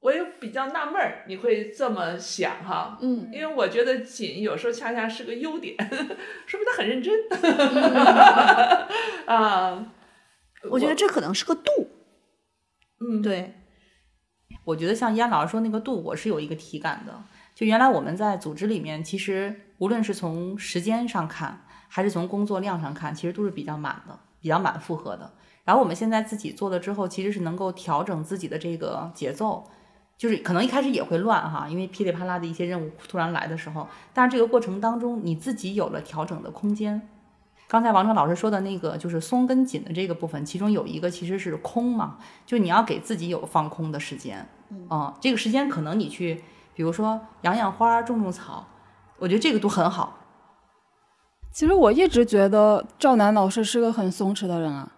[0.00, 2.98] 我也比较纳闷儿，你会这么想哈？
[3.00, 5.76] 嗯因为我觉得紧有时候恰恰是个优点，
[6.46, 7.14] 说明他很认真
[9.26, 9.92] 啊。
[10.70, 11.70] 我觉得这可能是个度。
[13.00, 13.52] 嗯，对，
[14.64, 17.22] 我觉得像燕老师说那个度，我是有一个体感的。
[17.54, 25.32] 就原来我们在组织里面，其实无论是从时间上看，还是从工作量上看，其实都是比较满的，比较满负荷的。
[25.64, 29.64] 然后我们现在自己做了之后，其实是能够调整自己的这个节奏，
[30.18, 37.08] 就是可能一开始也会乱哈，因为噼里啪啦的一些任务突然来的时候，但是这个过程当中你自己有了调整的空间。
[37.66, 46.44] 刚才王成老师说的那个就是松跟紧的这个部分，其中有一个其实是空嘛，就你要给自己有放空的时间，嗯，这个时间可能你去，
[46.74, 48.68] 比如说养养花、种种草，
[49.18, 50.18] 我觉得这个都很好。
[51.54, 54.90] 其实我一直觉得赵楠老师是个很松弛的人啊。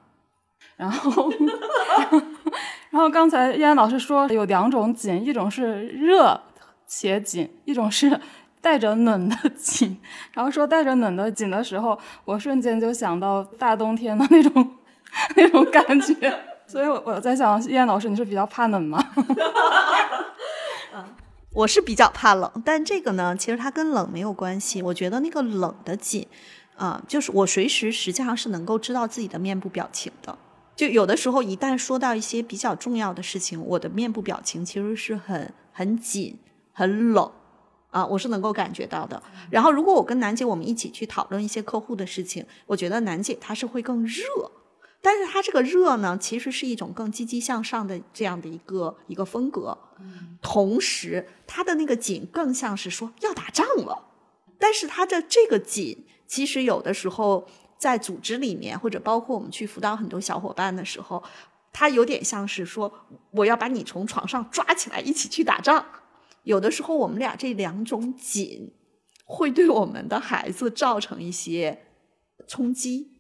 [0.77, 1.31] 然后，
[2.89, 6.41] 然后刚才依安老师说有两种紧，一种是热
[6.87, 8.19] 且紧，一种是
[8.63, 9.99] 带着冷的紧。
[10.33, 14.77] 然后说带着冷的紧的时候，我瞬间就想到大冬天的那种
[15.37, 16.15] 那种感觉。
[16.67, 18.99] 所以我我在想，依安老师你是比较怕冷吗？
[21.57, 24.83] 我是比较怕冷，但这个呢，其实它跟冷没有关系。
[24.83, 26.27] 我觉得那个冷的紧，
[26.77, 30.37] 啊、就是我随时实际上是能够知道自己的面部表情的。
[30.77, 36.39] 就有的时候，一旦说到一些比较重要的事情，我的面部表情其实是很很紧、
[36.75, 37.33] 很冷
[37.89, 39.23] 啊，我是能够感觉到的。
[39.49, 44.23] 然后，如果我跟楠姐我们一起去讨论一些客户的事情，我觉得楠姐她是会更热，
[45.07, 49.79] 但是它这个热呢，其实是一种更积极向上的这样的一个一个风格。
[50.43, 54.09] 同时，它的那个紧更像是说要打仗了，
[54.59, 57.47] 但是它的这个紧，其实有的时候
[57.79, 61.23] 在组织里面，或者包括我们去辅导很多小伙伴的时候，
[61.73, 62.93] 它有点像是说
[63.31, 65.87] 我要把你从床上抓起来一起去打仗。
[66.43, 68.75] 有的时候，我们俩这两种紧
[69.25, 71.87] 会对我们的孩子造成一些
[72.49, 73.13] 冲击。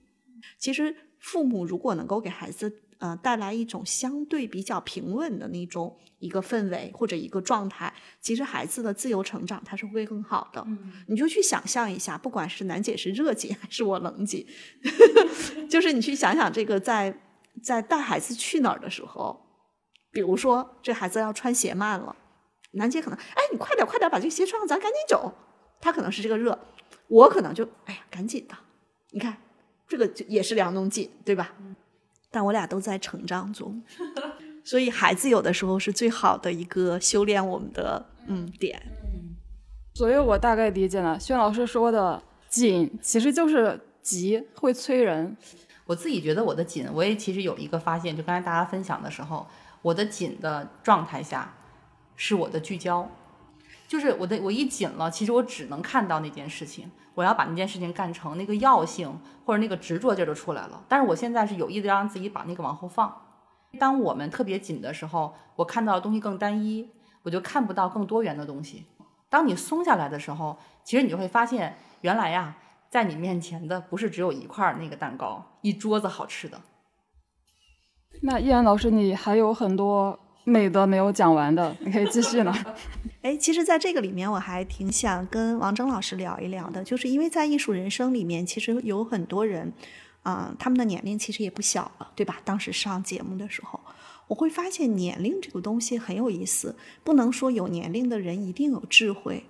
[0.59, 0.97] 其实，
[1.27, 10.65] 父母如果能够给孩子呃带来一种相对比较平稳的那种一个氛围或者一个状态，其实孩子的自由成长他是会更好的。
[11.09, 14.47] 你就去想象一下，不管是楠姐是热姐还是我冷姐，
[15.69, 17.21] 就是你去想想这个在
[17.61, 19.45] 在带孩子去哪儿的时候，
[20.13, 22.15] 比如说这孩子要穿鞋慢了。
[22.73, 25.35] 楠姐可能，哎，你快点快点把这个鞋穿上，咱赶紧走。
[25.81, 26.57] 他可能是这个热，
[27.09, 28.55] 我可能就，哎呀，赶紧的。
[29.11, 29.37] 你看，
[29.89, 31.53] 这个就也是梁冬季，对吧？
[32.31, 33.83] 但我俩都在成长中，
[34.65, 38.83] 所以孩子有的时候是最好的一个修炼我们的嗯点。
[39.95, 45.35] 所以我大概理解了轩老师说的紧，其实就是急会催人。
[45.87, 49.47] 我自己觉得我的紧，我也其实有一个发现，就刚才大家分享的时候，
[49.81, 51.55] 我的紧的状态下
[52.17, 53.09] 是我的聚焦，
[53.89, 60.85] 就是我的我一紧了，其实我只能看到那件事情，我要把那件事情干成，那个药性或者那个执着劲儿就出来了。
[60.89, 63.23] 但是我现在是有意的让自己把那个往后放。
[63.79, 66.91] 当我们特别紧的时候，我看到的东西更单一，
[67.23, 68.87] 我就看不到更多元的东西。
[69.29, 72.57] 当你松下来的时候，其实你就会发现，原来呀，
[72.91, 76.61] 在你面前的不是只有一块那个蛋糕，一桌子好吃的。
[78.23, 82.55] 那易然老师，你还有很多美的没有讲完的，你可以继续呢。
[83.21, 89.73] 哎，其实，在这个里面，我还挺想跟王峥老师聊一聊的，就是因为在艺术人生里面，其实有很多人，
[90.23, 92.41] 啊、他们的年龄其实也不小了，对吧？
[92.45, 93.81] 当时上节目的时候，
[94.29, 99.47] 我会发现年龄这个东西很有意思，不能说有年龄的人一定有智慧，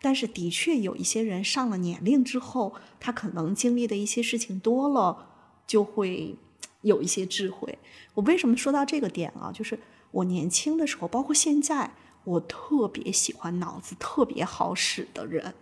[0.00, 5.26] 但是的确有一些人上了年龄之后，他可能经历的一些事情多了，
[5.66, 6.36] 就会
[6.80, 7.78] 有一些智慧。
[8.14, 9.52] 我为什么说到这个点啊？
[9.52, 9.78] 就是
[10.12, 11.90] 我年轻的时候，包括现在，
[12.24, 15.54] 我特别喜欢脑子特别好使的人，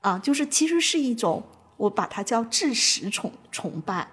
[0.00, 1.42] 啊，就是其实是一种
[1.76, 4.08] 我把它叫智识崇崇拜。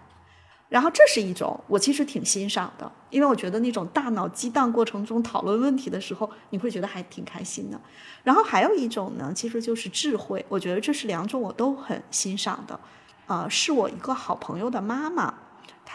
[0.68, 7.80] 然后这是一种我其实挺欣赏的，因为我觉得那种大脑激荡过程中讨论问题的时候，你会觉得还挺开心的。
[8.24, 12.80] 然后还有一种呢，其实就是智慧，我觉得这是两种我都很欣赏的。
[13.28, 15.34] 啊、是我一个好朋友的妈妈，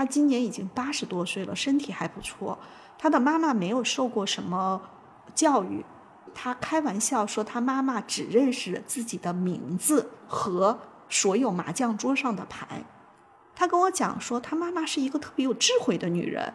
[0.01, 2.59] 他今年已经八十多岁了，身体还不错。
[2.97, 4.81] 他的妈妈没有受过什么
[5.35, 5.85] 教育，
[6.33, 10.79] 他开玩笑说，他妈妈只认识自己的名字和
[11.11, 12.83] 所有麻将桌上的牌。
[13.55, 16.55] 他跟我讲说，他妈妈是一个特别有智慧的女人。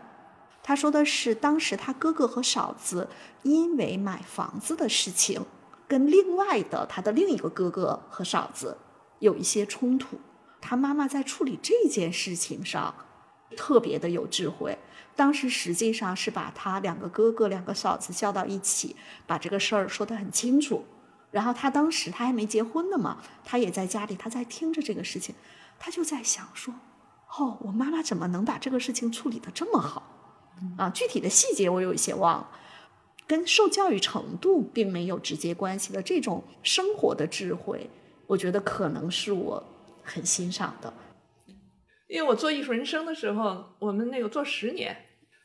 [0.64, 3.08] 他说的是，当时他哥哥和嫂子
[3.44, 5.46] 因为买房子的事情，
[5.88, 8.80] 跟另外的他的另一个哥哥和嫂子
[9.20, 10.18] 有一些冲突。
[10.60, 12.96] 他妈妈在处理这件事情上
[13.56, 14.78] 特别的有智慧。
[15.16, 20.84] 当时实际上是把他两个哥哥、两个嫂子叫到一起，把这个事儿说得很清楚。
[21.32, 25.36] 然后她当时她还没结婚呢嘛，她也在家里，她在听着这个事情，
[25.80, 26.74] 她就在想说
[27.38, 30.04] ：“哦，我妈妈怎么能把这个事情处理得这么好？
[30.78, 32.50] 啊，具体的细节我有一些忘了，
[33.28, 37.90] 跟受教育程度并没有直接关系的这种生活的智慧，
[38.28, 39.64] 我觉得可能是我
[40.04, 40.94] 很欣赏的。
[42.08, 44.96] 因为我做艺术人生的时候，我们那个做十年，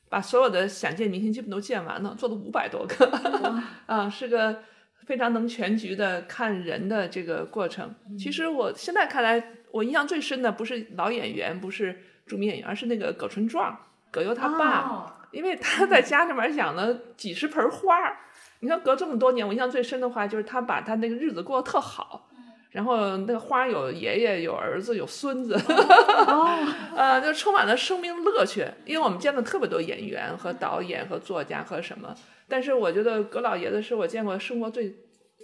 [0.08, 3.10] 把所有的想见明星基本都见完了，做了五百多个，
[3.86, 4.62] 啊，是个
[5.06, 7.94] 非常能全局的看人的这个过程。
[8.18, 13.76] 其实我现在看来，我印象最深的不是老演员，不是著名演员，而是那个葛春壮，
[14.10, 18.18] 葛优他爸，哦因为他在家里面养了几十盆花儿。
[18.58, 22.28] 你看隔这么多年，我印象最深的话就是他把他那个日子过得特好。
[22.70, 25.54] 然后那个花有爷爷，有儿子，有孙子，
[26.96, 28.64] 呃，就充满了生命乐趣。
[28.86, 32.14] 因为我们见了特别多演员和导演和作家和什么，
[32.48, 34.94] 但是我觉得葛老爷子是我见过生活最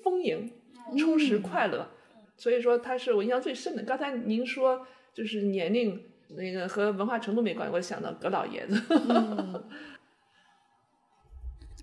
[0.04, 0.52] 丰盈、
[0.98, 1.88] 充实、快乐，
[2.36, 3.82] 所以说他是我印象最深的。
[3.82, 6.00] 刚才您说就是年龄
[6.36, 8.80] 那个和文化程度没关系，我想到葛老爷子。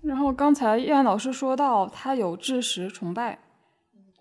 [0.02, 3.38] 然后刚才叶安老师说到他有知识崇拜，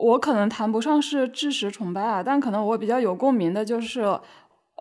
[0.04, 4.02] 我可能谈不上是知识崇拜啊，但可能我比较有共鸣的就是，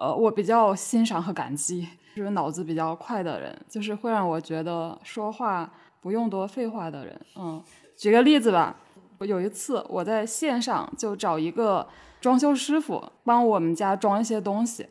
[0.01, 7.21] 呃，我比较欣赏和感激，就是脑子比较快的人，就是会让我觉得说话不用多废话的人。
[7.37, 7.63] 嗯，
[7.97, 8.75] 举个例子吧，
[9.19, 11.87] 我有一次我在线上就找一个
[12.21, 14.83] 装修师傅帮我们家装一些东西，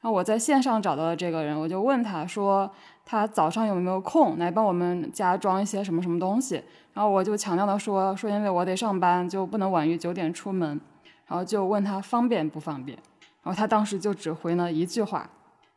[0.00, 2.70] 然后我在线上找到了这个人，我就问他说。
[3.10, 6.62] 他早上有没有空来帮我们家装一些什么什么东西？
[6.94, 10.80] 然后我就强调的说说，因为我得上班，就不能晚于九点出门。
[11.26, 12.96] 然后就问他方便不方便？
[13.42, 15.28] 然后他当时就只回了一句话：“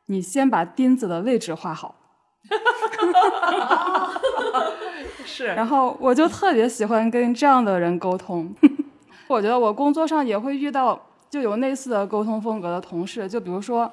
[0.06, 1.96] 你先把钉子的位置画好。
[5.26, 8.54] 是，”然后我就特别喜欢跟这样的人沟通。
[9.26, 13.92] 我觉得我工作上也会遇到就有类似的沟通风格的同事，就比如说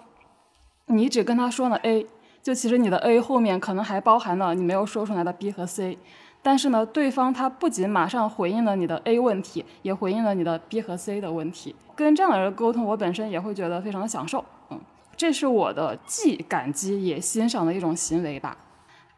[0.88, 2.06] 你只跟他说了 A。
[2.42, 5.98] 就其实你的 A 后面可能还包含了你没有说出来的 B 和 C，
[6.42, 11.74] 但是呢，对方他不仅马上回应了你的 A 问题，也回应了你的 B 和 C 的问题。
[11.94, 14.42] 跟这样的人沟通，我本身也会觉得非常的享受。
[14.70, 14.80] 嗯，
[15.16, 18.56] 这是我的既感激也欣赏的一种行为吧。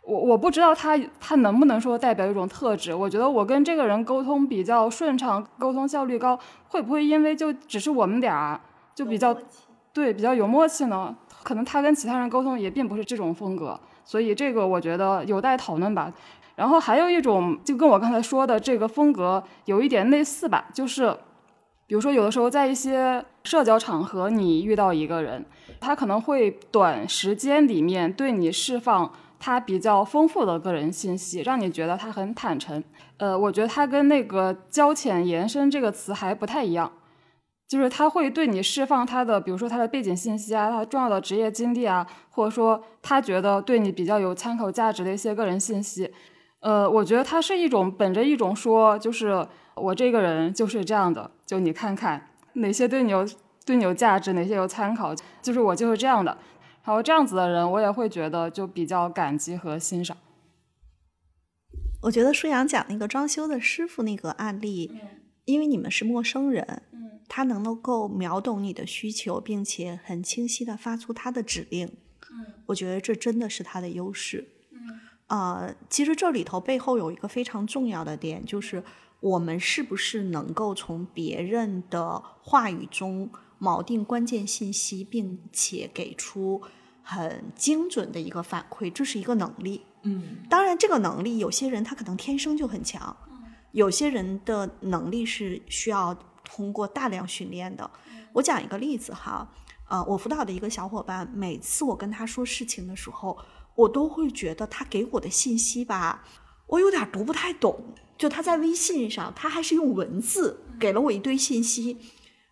[0.04, 2.92] 我我不知道他他能不能说代表一种特质。
[2.92, 8.60] 我觉得我跟这个人沟通比较顺畅，沟通效率高，会不会因为就只是我们俩
[8.96, 9.32] 就比较
[9.92, 11.16] 对比较有默契呢？
[11.42, 16.12] 可能他跟其他人沟通也并不是这种风格，所以这个我觉得有待讨论吧。
[16.54, 21.16] 然后还有一种就跟我刚才说的这个风格有一点类似吧，就是
[21.86, 25.44] 比如说有的时候在一些社交场合，你遇到一个人，
[25.80, 29.12] 他可能会短时间里面对你释放。
[29.44, 32.80] 他比较丰富的个人信息，让你觉得他很坦诚。
[33.16, 36.92] 呃，我觉得他跟那个“交浅言深”这个词还不太一样，
[37.72, 46.12] 就是他会对你释放他的，比如说他的背景信息啊，他重要的职业经历啊，或者说他觉得对你比较有参考价值的一些个人信息。
[46.60, 53.26] 呃，我觉得他是一种本着一种说，就是我这个人就是这样的，就你看看哪些对你有
[53.64, 56.36] 对你有价值，哪些有参考，就是我就是这样的。
[56.84, 60.14] 然后这样子的人，我也会觉得就比较感激和欣赏。
[62.02, 64.92] 我觉得舒阳讲那个装修的师傅那个案例，
[65.44, 78.82] 因为你们是陌生人，嗯，他能够秒懂你的需求，并且很清晰的发出他的指令，嗯，我觉得这真的是他的优势，嗯，呃，其实这里头背后有一个非常重要的点，就是
[79.20, 83.30] 我们是不是能够从别人的话语中。
[83.62, 86.60] 锚定关键信息，并且给出
[87.00, 89.82] 很精准的一个反馈，这是一个能力。
[90.02, 93.16] 嗯，当然，这个能力有些人他可能天生就很强，
[93.72, 97.90] 有些人的能力是需要通过大量训练的。
[98.34, 99.50] 我讲一个例子哈，
[99.88, 103.36] 呃，我辅导的一个小伙伴，每次我跟他说事情的时候，
[103.74, 106.24] 我都会觉得他给我的信息吧，
[106.66, 107.94] 我有点读不太懂。
[108.16, 111.98] 就他在微信上，他还是用文字给了我一堆信息。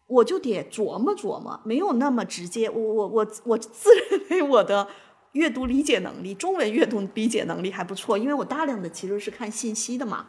[0.07, 2.69] 我就得琢磨琢磨，没有那么直接。
[2.69, 4.89] 我我我 我自认为我的
[5.33, 10.27] 阅读理解能力，中文阅读理解能力还不错，因为我大量的其实是看信息的嘛。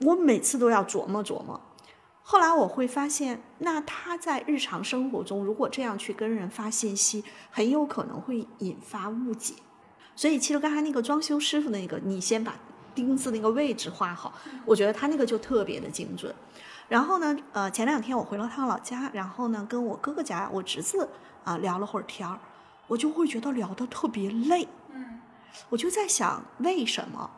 [0.00, 1.60] 我每次都要琢磨琢磨。
[2.24, 9.54] 后来我会发现，那他在日常生活中如果这样去跟人发信息，很有可能会引发误解。
[10.14, 12.54] 所以其实刚才那个装修师傅那个，你先把
[12.94, 14.32] 钉子那个位置画好，
[14.64, 16.32] 我觉得他那个就特别的精准。
[16.88, 21.08] 然后呢，呃，前两天我回了趟老家，然后呢，跟我哥哥家我侄子
[21.42, 22.38] 啊聊了会儿天儿，
[22.86, 24.68] 我就会觉得聊得特别累。
[24.92, 25.20] 嗯，
[25.70, 27.30] 我就在想，为什么？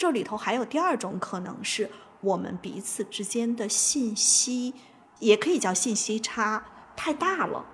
[0.00, 1.90] 这里头还有第二种可能是
[2.22, 4.72] 我们彼此之间的信息，
[5.18, 6.64] 也可以叫信息差
[6.96, 7.66] 太大了。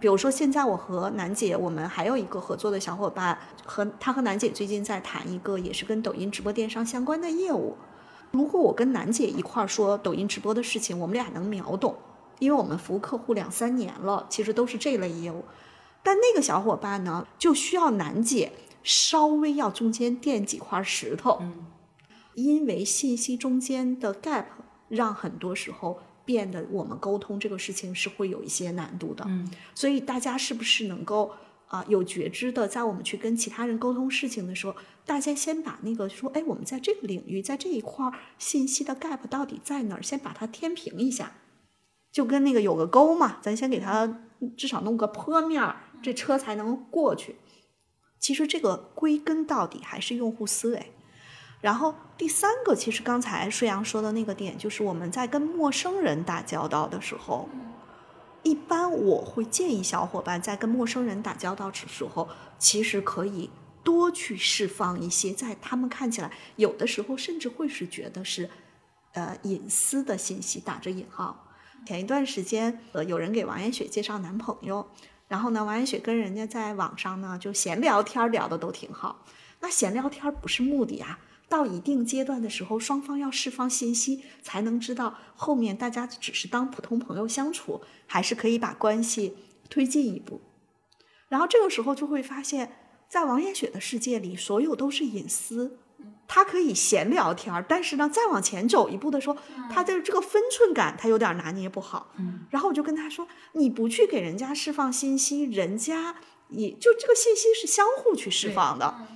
[0.00, 7.76] 比如说，现在我和楠姐，我们还有一个合作的小伙伴，和他和楠姐最近在谈一个也是跟抖音直播电商相关的业务。
[8.32, 11.94] 如果我跟楠姐一块儿说抖音直播的事情，我们俩能秒懂，
[12.40, 15.44] 因为我们服务客户两三年了，其实都是这类业务。
[16.02, 18.50] 但那个小伙伴呢，就需要楠姐
[18.82, 21.42] 稍微要中间垫几块石头，
[22.34, 24.46] 因为信息中间的 gap，
[24.88, 29.24] 让很多时候变得我们沟通这个事情是会有一些难度的。
[29.28, 31.32] 嗯，所以大家是不是能够？
[31.68, 41.34] 啊，有觉知的，在我们去跟其他人沟通事情的时候，大家先把那个说，哎，我们在这个领域，在这一块信息的 gap 到底在哪儿，先把它填平一下，
[42.10, 44.20] 就跟那个有个沟嘛，咱先给它
[44.56, 47.36] 至少弄个坡面儿，这车才能过去。
[48.18, 50.92] 其实这个归根到底还是用户思维。
[51.60, 57.48] 然后第三个，其实刚才舒阳说的那个点，就是我们在跟陌生人打交道的时候。
[58.44, 63.50] 一般我会建议小伙伴在跟陌生人打交道的时候，其实可以
[63.82, 68.48] 多去释放一些在他们看起来有的时候甚至会是觉得是，
[69.12, 71.46] 呃隐私的信息，打着引号。
[71.84, 74.88] 前一段时间，呃有人给王艳雪介绍男朋友，
[75.28, 79.24] 然后呢，王艳雪跟人家在网上呢就闲聊天，聊的都挺好。
[79.60, 81.20] 那闲聊天不是目的啊。
[81.50, 89.34] 到一定阶段的时候，双方要释放信息，才能知道后面大家只是当普通朋友相处，还是可以把关系
[89.70, 90.42] 推进一步。
[91.28, 92.72] 然后这个时候就会发现，
[93.08, 95.78] 在王艳雪的世界里，所有都是隐私，
[96.26, 99.36] 他可以闲聊天但是呢，再往前走一步的时候，
[99.70, 102.12] 他的这个分寸感他有点拿捏不好。
[102.50, 106.16] 然后我就跟他说：“你不去给人家释放信息，人家
[106.48, 109.06] 也就这个信息是相互去释放的。”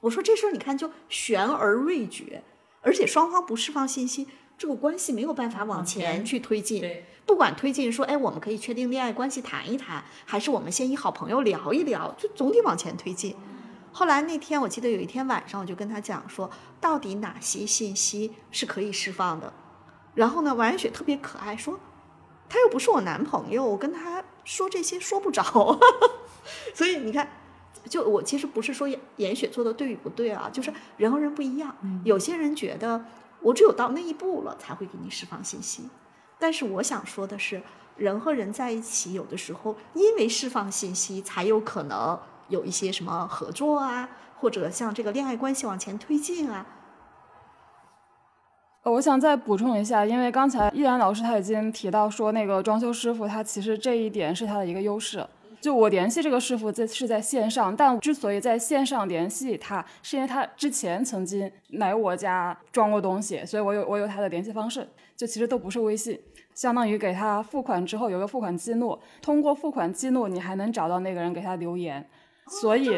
[0.00, 2.42] 我说这事儿你看就悬而未决，
[2.80, 4.26] 而且双方不释放信息，
[4.56, 6.82] 这个关系没有办法往前去推进。
[7.26, 13.36] 不管推进说，哎，我们可以确定恋爱关系谈一谈，还是我们先以好朋友聊一聊，就总得往前推进。
[13.92, 19.52] 后来那天我记得有一天晚上，我就跟他讲说，到底哪些信息是可以释放的。
[20.14, 21.78] 然后呢，王雪特别可爱，说
[22.48, 25.78] 他又不是我男朋友，我跟他说这些说不着。
[26.74, 27.28] 所以你看。
[27.88, 31.74] 就我其实不是说严严雪做的对与不对啊，就是人和人不一样。
[32.04, 33.02] 有些人觉得
[33.40, 35.88] 我只有到那一步了才会给你释放信息，
[36.38, 37.62] 但是我想说的是，
[37.96, 42.20] 人和人在一起，有的时候因为释放信息，才有可能
[42.50, 46.66] 有一些什么合作啊，或者像这个恋爱关系往前推进啊。
[48.82, 55.26] 呃我想再补充一下，因为刚才依然老师他已经提到说，那个装修师傅他其实这一点是他的一个优势。
[55.60, 64.88] 就我联系这个师傅在是在线上，但之所以在线上联系他，是因为他之前曾经来我家装过东西，所以我有我有他的联系方式。
[65.14, 66.18] 就其实都不是微信，
[66.54, 72.08] 相当于给他付款之后有个付款记录，通过付款记录你还能找到那个人给他留言。
[72.50, 72.90] 所以，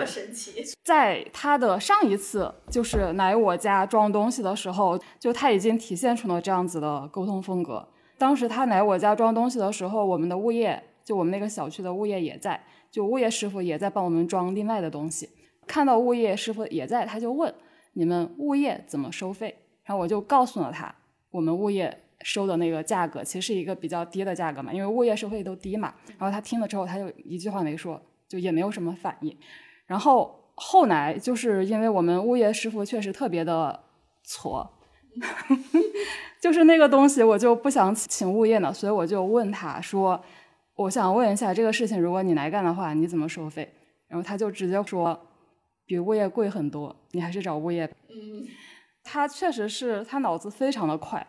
[0.83, 7.87] 在他的上一次就是来我家装东西的时候，就他已经体现出了这样子的沟通风格。
[8.17, 15.29] 当时他来我家装东西的时候，我们的物业就我们那个小区的物业也在，就物业师傅也在帮我们装另外的东西。
[15.67, 17.53] 看到物业师傅也在，他就问
[17.93, 19.55] 你们物业怎么收费？
[19.85, 20.95] 然后我就告诉了他，
[21.31, 25.93] 我们物业收的那个价格其实是一个比较低的价格嘛，因为物业收费都低嘛。
[26.19, 28.01] 然后他听了之后，他就一句话没说，
[28.33, 29.37] 就也没有什么反应。
[29.85, 33.79] 然后后来就是因为我们物业师傅确实特别的
[34.25, 34.73] 挫，
[36.41, 40.19] 就是那个东西我就不想请物业呢，所以我就问他说
[40.77, 43.71] ：“我想问一下这个事情，如果你来干的话，你怎么收费？”
[44.09, 45.21] 然后他就直接说
[45.85, 48.47] ：“比物业贵很多，你还是找物业。”嗯，
[49.05, 51.27] 他确实是他脑子非常的快，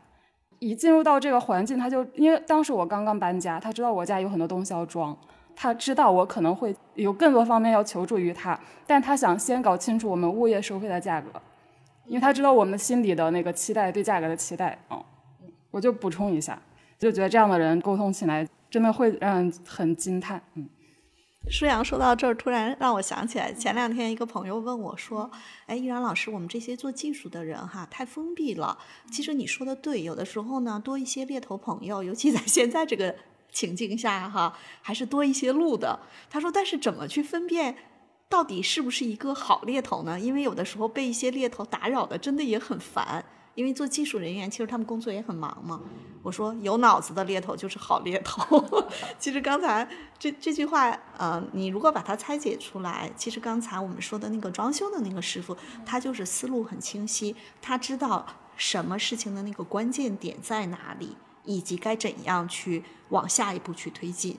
[0.60, 5.18] 一进入到这个环境，他就因为当时我刚刚搬家，他知道我家有很多东西要装。
[5.56, 11.30] 他知道我可能会有更多方面要求助于他，但他想先搞清楚我们物业收费的价格，
[12.06, 14.78] 因为他知道我们心里的那个期待，对价格的期待。
[14.90, 15.04] 嗯，
[15.72, 16.62] 我就补充一下，
[16.98, 20.42] 就觉得这样的人沟通起来真的会让人很惊叹。
[20.56, 20.68] 嗯，
[21.50, 25.30] 舒阳说到这儿，突然让我想起来，前两天一个朋友问我说
[25.68, 28.78] ：“哎，依然老师，我们这些做技术的人哈，太封闭了。
[29.12, 33.16] 其实你说的对，有的时候呢，多一些猎头朋友，尤其在现在这个。”
[33.54, 36.00] 情境下哈，还是多一些路的。
[36.30, 37.78] 他说，但是怎么去分辨
[38.28, 40.20] 到底是不是一个好猎头呢？
[40.20, 43.24] 因为有的时候被一些猎头打扰的，真的也很烦。
[43.56, 45.80] 因为做技术人员，其实他们工作也很忙嘛。
[46.24, 48.84] 我说，有脑子的猎头就是好猎头。
[49.20, 49.88] 其实刚才
[50.18, 50.90] 这这句话，
[51.20, 58.26] 呃，你如果把它拆解出来，其实刚才我们说的那个装修的那个师傅，他就是思路很清晰，他知道
[58.58, 61.16] 什么事情的那个关键点在哪里。
[61.46, 64.38] 以及该怎样去往下一步去推进？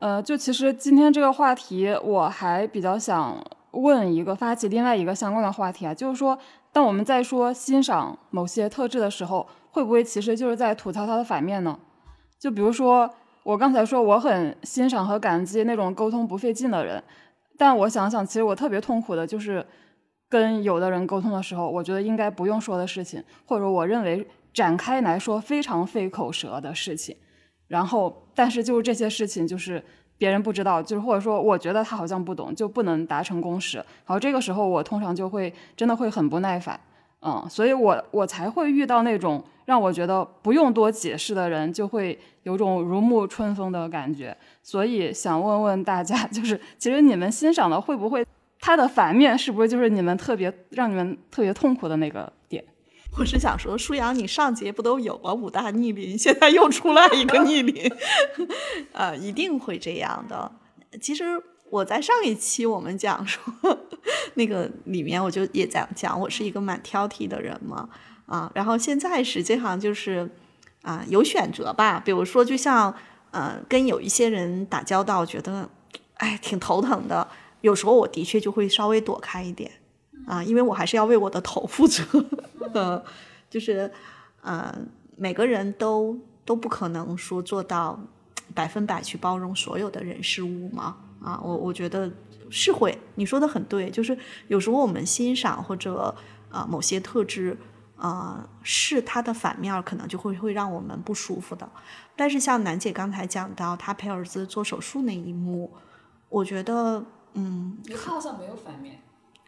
[0.00, 6.38] 呃，就其实今天这个话题，我还比较想问一个，发起另外一个相关的话题啊，就是说，
[6.72, 11.78] 当我们在说欣赏某些特质的时候，会不会其实就是在吐槽它的反面呢？
[12.38, 13.08] 就比如说，
[13.44, 17.02] 我刚才说我很欣赏和感激那种沟通不费劲的人，
[17.56, 19.66] 但我想想，其实我特别痛苦的就是
[20.28, 24.28] 跟有的人沟通的时候，我觉得应该不用说的事情，或者我认为。
[24.54, 27.14] 展开来说非常费口舌的事情，
[27.66, 29.82] 然后但是就是这些事情就是
[30.16, 33.78] 别人不知道，就是或者说我觉得他好像不懂，就不能达成共识。
[33.78, 36.78] 然后这个时候我通常就会真的会很不耐烦，
[37.20, 44.36] 嗯，所以我我才会遇到那种让我觉得不用多解释的人，就会有种如沐春风的感觉。
[44.62, 48.24] 所以想问问大家， 就是其实你们欣赏的会不会
[48.60, 52.32] 它的反面是不是就是你们特别让你们特别痛苦的那个？
[53.16, 57.90] 我是想说，舒阳，你上节不都有了五大逆鳞，现在又出来一个逆鳞，
[58.92, 60.50] 呃，一定会这样的。
[61.00, 61.24] 其实
[61.70, 63.42] 我在上一期我们讲说
[64.34, 67.88] 那个里面，我就也在讲，我是一个蛮挑剔的人嘛，
[68.26, 70.28] 啊，然后现在实际上就是
[70.82, 72.92] 啊有选择吧，比如说就像
[73.30, 75.70] 呃跟有一些人打交道，觉得
[76.14, 77.28] 哎挺头疼的，
[77.60, 79.70] 有时候我的确就会稍微躲开一点。
[80.26, 82.02] 啊，因为我还是要为我的头负责，
[82.72, 83.02] 呃，
[83.50, 83.90] 就是，
[84.42, 84.74] 呃，
[85.16, 87.98] 每个人都都不可能说做到
[88.54, 92.10] 百分百去包容所有的人事物嘛，啊，我我觉得
[92.50, 94.16] 是会，你说的很对，就是
[94.48, 96.14] 有时候我们欣赏或者
[96.50, 97.56] 啊某些特质，
[97.96, 101.68] 啊是它的反面，可能就会会让我们不舒服的。
[102.16, 105.72] 但是像楠姐刚才讲到她陪儿子做手术那一幕，
[106.28, 107.04] 我觉得，
[107.34, 109.00] 嗯，她好像没有反面。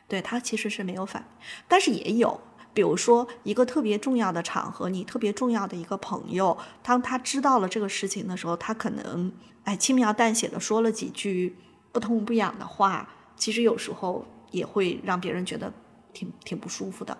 [0.08, 1.26] 对他其实是没有反，
[1.66, 2.40] 但是也有，
[2.72, 9.32] 比如说一个特别重要的场合，你特别重要的一个朋友，当他知道了这个事情的时候，他可能
[9.64, 11.56] 哎轻描淡写的说了几句
[11.90, 15.72] 不痛不痒的话，其实有时候也会让别人觉得
[16.12, 17.16] 挺挺不舒服的。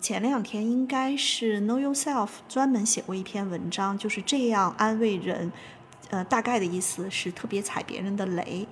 [0.00, 5.52] 前两天应该是 Know Yourself 专门写过一篇文章，就是这样安慰人，
[6.10, 8.66] 呃，大概的意思是特别踩别人的雷。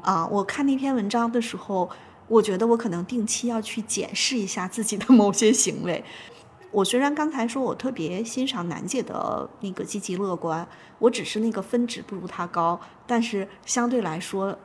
[0.00, 1.90] 啊，我看那篇文章的时候，
[2.30, 6.04] 我觉得我可能定期要去检视一下自己的某些行为。
[6.70, 10.64] 我虽然刚才说我特别欣赏楠姐的那个积极乐观，
[11.00, 14.56] 我只是那个分值不如她高，但是相对来说，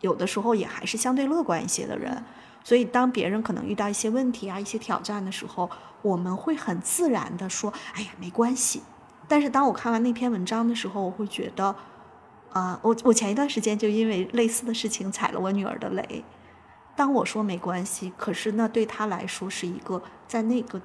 [0.00, 2.24] 有的时候也还是相对乐观一些的人。
[2.64, 5.68] 所以当别人可能遇到一些问题啊、一些挑战的时候，
[6.00, 8.80] 我们会很自然的说：“哎呀，没关系。”
[9.28, 11.76] 但是当我看完那篇文章的时候，我会觉得，
[12.52, 16.24] 啊、我我前一段时间就因为类似的事情踩了我女儿的雷。
[16.96, 20.80] 当我说没关系，可是那对他来说是一个在那个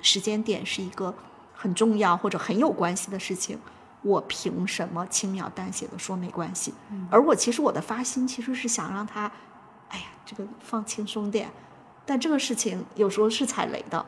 [0.00, 1.14] 时间点是一个
[1.54, 3.58] 很重要或者很有关系的事情。
[4.02, 6.72] 我凭什么轻描淡写的说没关系？
[7.10, 9.30] 而我其实我的发心其实是想让他，
[9.88, 11.50] 哎呀，这个放轻松点。
[12.06, 13.98] 但这个事情有时候是踩雷的，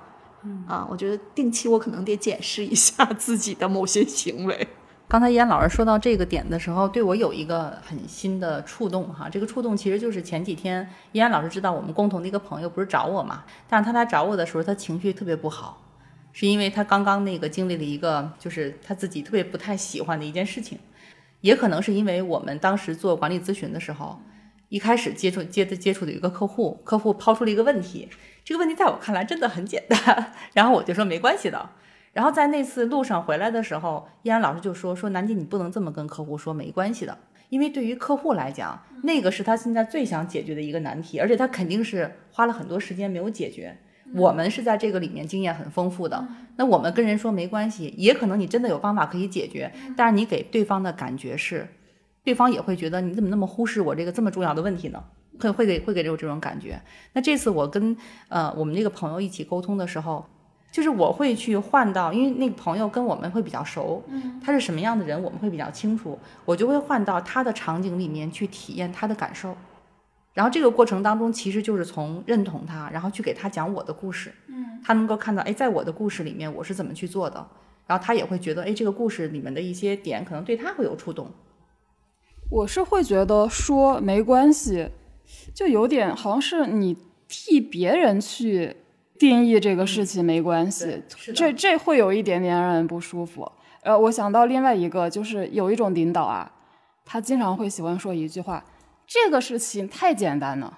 [0.67, 4.67] 啊，我觉得定期我可能得检视一下自己的某些行为。
[5.13, 9.29] 刚才依安老师说到这个点的时候，对我有一个很新的触动哈。
[9.29, 15.83] 这个触动其实就是前几天依安老师知道我们共同的一个朋友不是找我嘛，但是他来找我的时候，他情绪特别不好，
[16.33, 20.79] 是因为他刚刚那个经历了一个就是他自己特别不太喜欢的一件事情，
[21.43, 24.19] 也可能是因为我们当时做管理咨询的时候，
[24.71, 28.09] 一开始接触接接触的一个客户，客户抛出了一个问题，
[28.43, 31.69] 这个问题在我看来真的很简单， 然后我就说没关系的。
[32.13, 37.17] 然后在那次路上回来的时候，依然老师就说说南姐，你不能这么跟客户说没关系的，
[37.49, 43.79] 因为对于客户来讲，那个是他现在最想解决的一个难题，而且他肯定是花了很多时间没有解决。
[44.15, 51.67] 我们是在这个里面经验很丰富的，那我们跟人说没关系，也可能你真的有方法可以解决，但是你给对方的感觉是，
[52.23, 55.03] 对方也会觉得你怎么那么忽视我这个这么重要的问题呢？
[55.41, 56.79] 会会给会给我这种感觉。
[57.15, 57.97] 那这次我跟
[58.29, 60.27] 呃我们那个朋友一起沟通的时候。
[60.73, 69.55] 就是我会去换到，因为那个朋友跟我们会比较熟，嗯，他是什么样的人，我们会比较清楚，我就会换到他的场景里面去体验他的感受，
[70.33, 77.47] 然后这个过程当中，其实就是从认同他，然后去给他讲我的故事，嗯，他能够看到，哎，在我的故事里面我是怎么去做的，
[77.87, 81.31] 然后他也会觉得，哎，这个故事里面的一些点可能对他会有触动。
[82.51, 84.89] 我是会觉得说没关系，
[85.55, 86.97] 就有点好像是你
[87.29, 88.77] 替别人去
[89.23, 91.01] 定义这个事情没关系，
[91.33, 93.49] 这这会有一点点让人不舒服。
[93.83, 96.51] 呃，我想到另外一个，就是有一种领导啊，
[97.05, 98.65] 他经常会喜欢说一句话
[99.07, 100.77] ：“这个事情太简单了，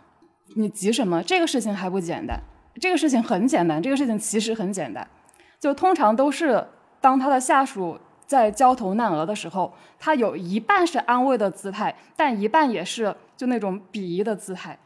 [0.57, 1.23] 你急什么？
[1.23, 2.39] 这个事情还不简单，
[2.79, 5.09] 这个事情很简单，这个事情其实很简单。”
[5.59, 6.67] 就通常都是
[7.01, 14.79] 当他的下属在焦头烂额的时候，他有一半是安慰的姿态，但一半也是就那种鄙夷的姿态。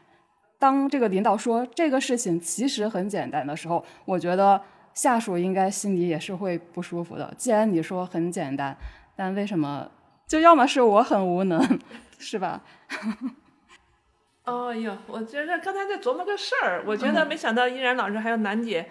[0.59, 4.61] 当这个领导说这个事情其实很简单的时候，我觉得
[4.93, 7.33] 下属应该心里也是会不舒服的。
[7.37, 8.77] 既然你说很简单，
[9.15, 9.89] 但为什么
[10.27, 11.79] 就要么是我很无能，
[12.19, 12.61] 是吧？
[14.45, 18.89] 哦哟，我觉得刚才在琢磨个事儿，我觉得没想到依然老师还有楠姐，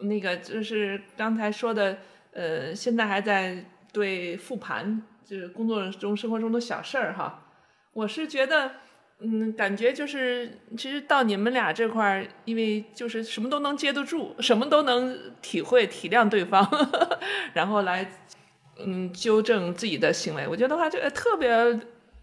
[0.00, 1.96] 那个就是刚才说的，
[2.32, 7.44] 呃，现在还在对复盘，就是工作中、生活中的小事儿哈。
[7.92, 8.72] 我是觉得，
[9.20, 16.68] 嗯，感觉就是其实到你们俩这块儿，因为就是什么都能接得住，什么都能体会、体谅对方，
[17.54, 18.06] 然后来
[18.78, 20.46] 嗯纠正自己的行为。
[20.46, 21.48] 我觉得话这个特别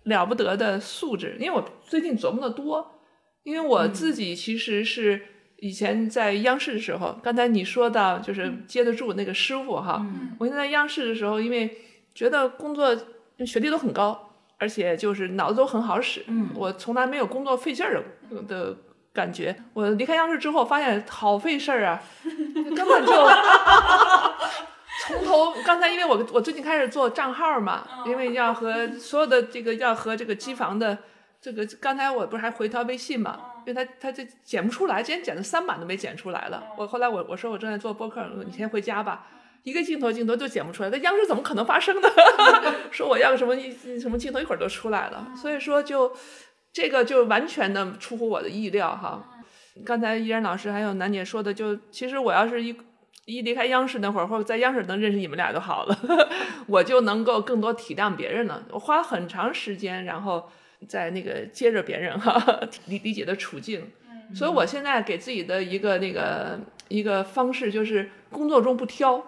[0.04, 3.02] 了不得的素质，因为我最近琢磨的多，
[3.44, 5.20] 因为我自己其实是
[5.58, 10.06] 以前在央视的时候，刚才你说到就是接得住那个师傅哈，
[10.38, 11.76] 我现在央视的时候，因为
[12.14, 12.96] 觉得工作
[13.46, 14.33] 学历都很高，
[14.64, 16.24] 而且就是脑子都很好使，
[16.56, 18.78] 我从来没有工作费劲儿的的
[19.12, 19.54] 感觉。
[19.74, 23.12] 我离开央视之后，发现好费事儿啊，根本就。
[25.06, 30.98] 从头，刚才因为我我最近开始做账号嘛，因为要和 所有的这个要和这个机房的
[31.42, 36.64] 这个，刚才我不是还回条微信嘛，因为他他这剪不出来，今天剪了三版都没剪出来了。
[36.78, 39.28] 我后来我我说我正在做播客，你先回家吧，
[39.64, 42.10] 一个镜头镜头就剪不出来，在央视怎么可能发生呢？
[42.92, 46.12] 说我要个什么一什么镜头一会儿就出来了， 所以说就
[46.72, 49.30] 这个就完全的出乎我的意料哈。
[49.86, 52.76] 刚才依然老师还有楠姐说的，就其实我要是一
[53.26, 55.98] 一离开央视那会儿，或者在央视能认识你们俩就好了，
[56.68, 58.62] 我就能够更多体谅别人了。
[58.70, 60.48] 我花了很长时间，然后
[60.88, 63.92] 在那个接着别人哈理理解的处境，
[64.36, 66.60] 所以我现在给自己的一个那个
[66.90, 69.26] 一个方式就是工作中不挑，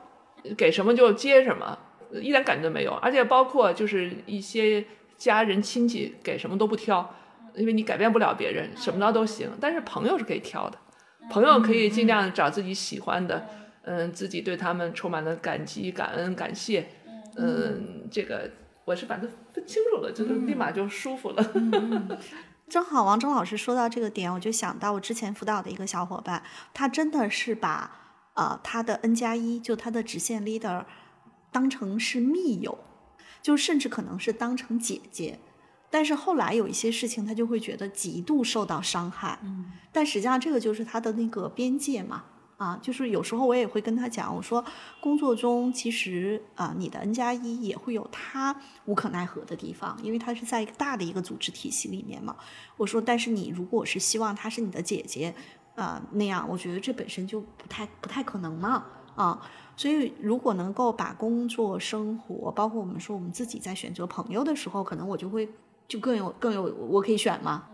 [0.58, 1.78] 给什么就接什么，
[2.14, 2.94] 一点感觉都没有。
[2.96, 4.86] 而且包括就是一些
[5.18, 7.14] 家人亲戚给什么都不挑，
[7.56, 9.50] 因为你改变不了别人，什么着都行。
[9.60, 10.78] 但是朋友是可以挑的，
[11.30, 13.48] 朋友可以尽量找自己喜欢的。
[13.88, 16.88] 嗯，自己对他们充满了感激、感恩、感谢。
[17.38, 18.50] 嗯，这个
[18.84, 21.54] 我是反正分清楚了，就是立马就舒服了。
[22.68, 26.42] 正好王峥老师说到这个点，我就想到我之前辅导的一个小伙伴，
[26.74, 28.05] 他真的是把
[28.36, 30.86] 呃他的 N 加一，就他的直线 leader
[31.52, 32.78] 当成是密友，
[33.42, 35.40] 就甚至可能是当成姐姐。
[35.90, 39.40] 但是后来有一些事情，他就会觉得极度受到伤害。
[39.44, 42.26] 嗯，但实际上这个就是他的那个边界嘛。
[42.58, 44.64] 啊，就是有时候我也会跟他讲，我说
[45.02, 48.56] 工作中其实啊，你的 N 加一也会有他
[48.86, 52.38] 无可奈何的地方，因为他是在一个大的一个组织体系里面嘛。
[52.78, 55.36] 我说，但是你如果是希望她是你的姐姐，
[55.76, 58.86] 啊那样，我觉得这本身就不太不太可能嘛。
[59.16, 59.42] 啊，
[59.78, 65.50] 所以如果能够把工作、生活，包括我们说我们自己在选择朋友的时候，可能我就会
[65.88, 67.66] 就更有更有我可以选嘛。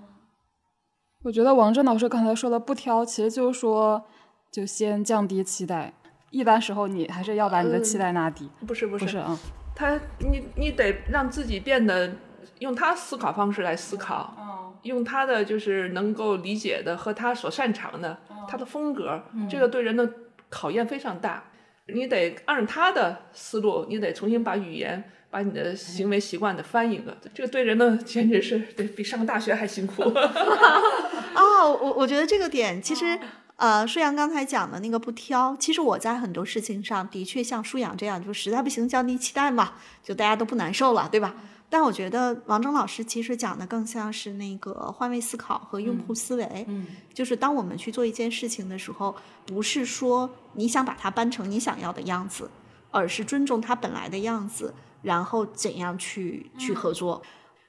[1.23, 4.03] 我觉得王震老师刚才说的不挑，其实就是说。
[4.51, 5.93] 就先降低期待，
[6.29, 8.49] 一般时候你还是要把你的期待拉低。
[8.67, 9.39] 不是不是不是啊，
[9.73, 12.13] 他你你得让自己变得
[12.59, 18.17] 用他思考方式来思考，用他的就是能够理解的和他所擅长的，
[18.47, 20.09] 他的风格，这个对人的
[20.49, 21.43] 考验非常大。
[21.87, 30.03] 你得按他的思路，你得重新把语言、把你的行为习惯的翻译了，这个对人呢简直是得比上大学还辛苦。
[31.35, 33.19] 哦，我我觉得这个点其实。
[33.57, 41.35] 呃，舒阳刚才讲的那个不挑，其实我在很多事情上的确像舒阳这样，就实在不行降低期待嘛，就大家都不难受了，对吧？
[41.71, 49.15] 但我觉得王峥老师其实讲的更像是那个换位思考和用户思维，嗯，就是当我们去做一件事情的时候，
[49.45, 52.51] 不是说你想把它搬成你想要的样子，
[52.91, 57.21] 而是尊重它本来的样子，然后怎样去去合作。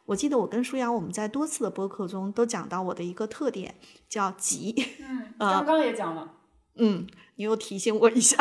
[0.06, 3.76] 我记得我跟舒阳，我们在多次的播客中都讲到我的一个特点，
[4.08, 4.74] 叫急。
[4.98, 6.28] 嗯， 刚刚也讲了。
[6.74, 8.36] 嗯，你又提醒我一下。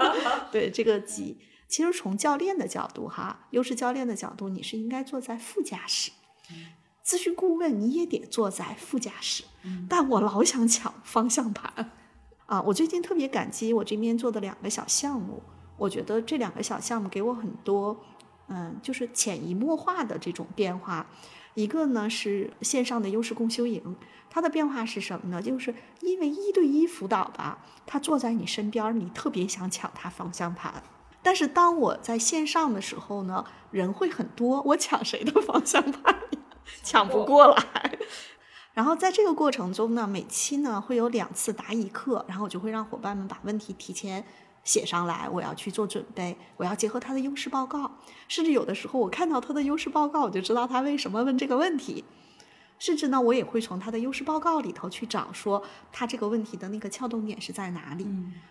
[0.50, 1.36] 对这个急，
[1.72, 6.10] 其实从教练的角度哈，优势教练的角度，你是应该坐在副驾驶。
[7.02, 9.44] 咨询顾问你也得坐在副驾驶。
[9.88, 11.90] 但我老想抢方向盘。
[12.44, 15.42] 啊，我最近特别感激我这边做的两个小项目，
[15.78, 17.98] 我觉得这两个小项目给我很多。
[18.48, 21.06] 嗯，就是潜移默化的这种变化。
[21.54, 23.96] 一个呢是线上的优势共修营，
[24.28, 25.40] 它的变化是什么呢？
[25.40, 30.82] 就是因为一对一辅导吧，他坐在你身边，你特别想抢他方向盘。
[31.22, 36.18] 但是当我在线上的时候呢，人会很多，我抢谁的方向盘
[36.82, 37.98] 抢不过来。
[38.74, 44.24] 然后在这个过程中呢，每期呢会有两次答疑课，然后我就会让伙伴们把问题提前。
[44.64, 47.98] 写上来，我要去做准备，我要结合他的优势报告，
[48.28, 52.04] 甚至有的时候我看到他的优势报告，我就知道他为什么问这个问题，
[52.78, 58.06] 甚至呢，我也会从他的优势报告里头去找，说他这个问题的那个撬动点是在哪里。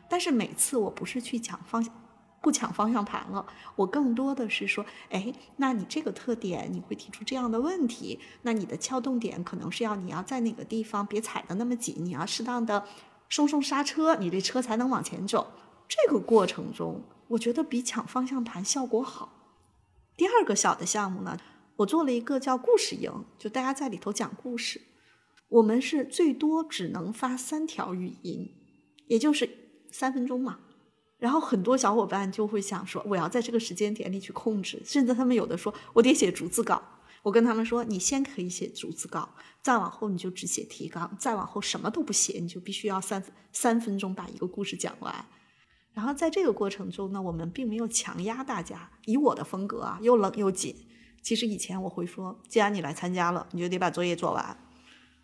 [0.09, 1.93] 但是每次我不是去抢方向，
[2.41, 12.83] 不抢方向盘了，我更多的是说，哎，那你这个特点你会提出这样的问题，那你的撬动点可能是要你要在哪个地方别踩的那么紧，你要适当的
[13.29, 15.51] 松松刹车，你这车才能往前走。
[15.87, 19.29] 这个过程中，我觉得比抢方向盘效果好。
[20.17, 21.37] 第二个小的项目呢，
[21.75, 24.81] 我做了一个叫故事营，就大家在里头讲故事。
[25.49, 28.49] 我们是最多只能发三条语音，
[29.07, 29.49] 也就是
[29.91, 30.59] 三分钟嘛。
[31.21, 36.81] 然后很多小伙伴就会想说，我要在这个时间点里去控制，甚至他们有的说，我得写逐字稿。
[37.21, 39.29] 我跟他们说，你先可以写逐字稿，
[39.61, 45.13] 再往后你就只写提纲，再往后什么都不写，你就必须要三三分钟把一个故事讲完。
[45.93, 48.89] 然后在这个过程中呢，我们并没有强压大家。
[49.05, 50.75] 以我的风格啊，又冷又紧。
[51.21, 54.57] 其实以前我会说，既然你来参加了，你就得把作业做完。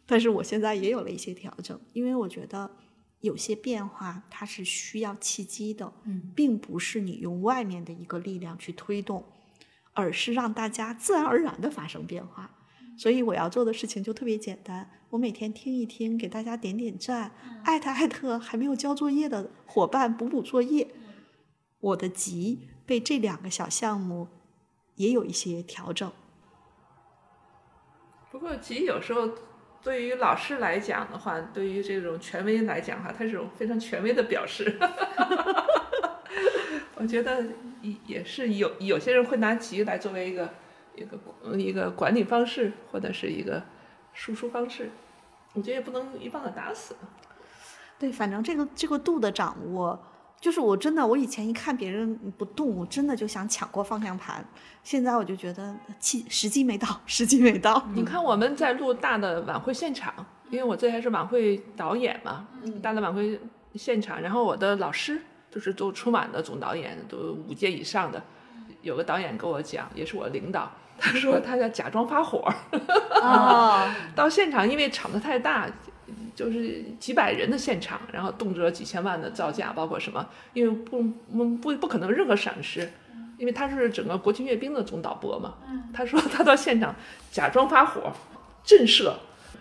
[0.06, 2.70] 但是我现在也有了一些调整，因为我觉得
[3.22, 9.26] 有些变化它是需要契机的，嗯，并不是你用外面的一个力量去推动，
[9.94, 12.52] 而是让大家自然而然的发生变化。
[12.98, 17.32] 所以我要做的事情就特别简单，我每天听一听，给大家点点赞，
[17.64, 20.88] 艾特艾特还没有交作业的伙伴补补作业。
[21.80, 24.28] 我的急被这两个小项目
[24.96, 26.12] 也有一些调整。
[28.32, 29.30] 不过急有时候
[29.88, 34.78] 对于老师来讲的话，对于这种权威来讲哈，它是种非常权威的表示。
[36.96, 37.42] 我觉得
[37.82, 40.50] 也也是有有些人会拿急来作为一个。
[40.98, 41.16] 一个
[41.56, 43.62] 一个管理方式，或者是一个
[44.14, 44.90] 输出方式，
[45.54, 46.96] 我觉得也不能一棒子打死。
[48.00, 50.00] 对，反正这个这个度的掌握，
[50.40, 54.46] 就是我真的，我以前一看别人不动，我真的就想抢过方向盘。
[54.84, 57.84] 现在我就觉得气时机没到，时机没到。
[57.94, 60.14] 你看我们在录大的晚会现场，
[60.50, 62.48] 因为我这还是晚会导演嘛，
[62.82, 63.40] 大的晚会
[63.76, 67.18] 现场，然后我的老师就是做春晚的总导演，都
[67.48, 68.24] 五届以上的，
[68.82, 70.72] 有个导演跟我讲，也是我领导。
[71.00, 72.52] 他说他要假装发火，
[73.22, 75.70] 哦， 到现场因为场子太大，
[76.38, 82.88] 就是几百人的现场，然后动辄几千万的造价，包括什么，因为不不不不可能任何闪失，
[83.40, 85.56] 因为他是整个国庆阅兵的总导播嘛。
[85.92, 86.96] 他说他到现场
[87.32, 88.14] 假装发火，
[88.64, 89.12] 震慑。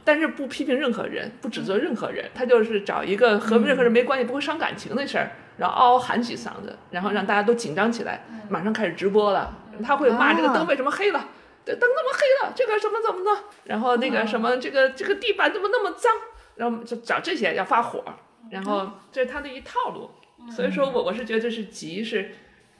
[0.04, 9.52] 但是不批评任何人，不指责任何人，他就是找一个和任何人没关系、不会伤感情的事儿，然后嗷嗷喊几嗓子，然后让大家都紧张起来，马上开始直播了。
[9.82, 11.28] 他会骂这个灯为什么黑了，
[11.64, 16.12] 这灯怎么黑了，这个什么怎么的，然后那个什么这个这个地板怎么那么脏，
[16.56, 18.02] 然后就找这些要发火，
[18.50, 20.10] 然后这是他的一套路。
[20.50, 22.30] 所以说我我是觉得这是急，是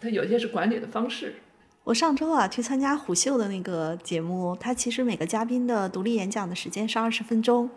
[0.01, 1.37] 他有些是管理的方式。
[1.85, 7.70] 我上周啊去参加虎嗅的那个节目，他其实每个嘉宾的独立演讲的时间是二十分钟，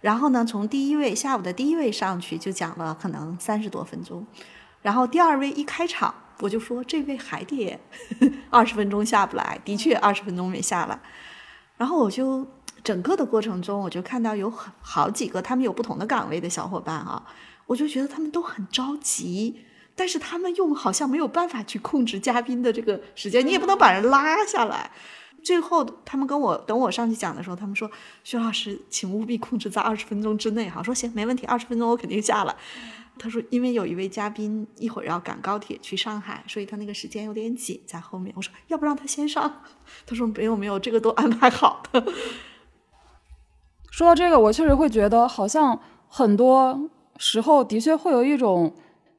[0.00, 4.26] 然后呢，从第一位下午的第一位上去就讲了可能三十多分钟，
[4.82, 7.78] 然后第二位一开场我就说这位还得
[8.50, 10.98] 二十分钟下不来，的确二十分钟没下来，
[11.76, 12.44] 然后我就
[12.84, 17.24] 整个的过程中我就看到有很好几个他们有不同的岗位的小伙伴啊，
[17.66, 19.64] 我就觉得他们都很着急。
[19.94, 24.90] 但是他们又好像没有办法去控制嘉宾的这个时间，你也不能把人拉下来。
[25.42, 27.90] 最后他们跟我等我上去讲的时候，他们说
[28.24, 32.56] ：“徐老师，请务必控制在二十分钟之内。”哈，说行，没问题，二十分钟我肯定下来。
[33.18, 39.62] 他说：“因为有一位嘉宾一会儿要赶高铁去上海，所以他那个时间有点紧，在后面。”我说：“要不让他先上？”
[40.06, 42.02] 他说：“没有没有，这个都安排好的。”
[43.92, 45.78] 说到这个，我确实会觉得，好像
[46.08, 46.88] 很多
[47.18, 48.72] 时候的确会有一种。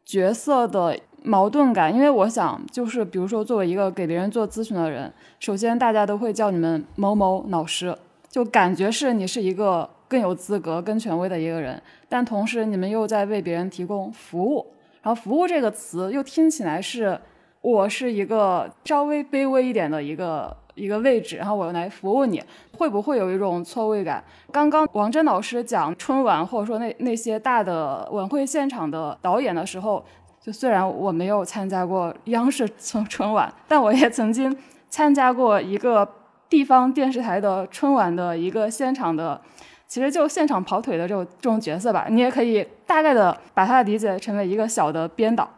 [0.06, 7.98] 角色的矛盾感，因为我想，就是比如说，作为一个给别人做咨询的人，首先大家都会叫你们某某老师，
[8.30, 17.18] 就感觉是你是一个更有资格、更权威的一个人，但同时你们又在为别人提供服务，然后“服务”这个词又听起来是
[17.62, 22.42] 我是一个稍微卑微一点的一个一个位置，然后我来服务你，
[22.78, 24.24] 会不会有一种错位感？
[24.52, 30.04] 刚刚王真老师讲春晚，或者说那那些大的晚会现场的导演的时候，
[30.42, 34.56] 就虽然我没有参加过央视春春晚，但我也曾经
[34.90, 36.08] 参加过一个
[36.50, 39.40] 地方电视台的春晚的一个现场的，
[39.88, 42.08] 其实就现场跑腿的这种这种角色吧。
[42.10, 45.50] 你也可以大概的把它理解成为一个小的编导。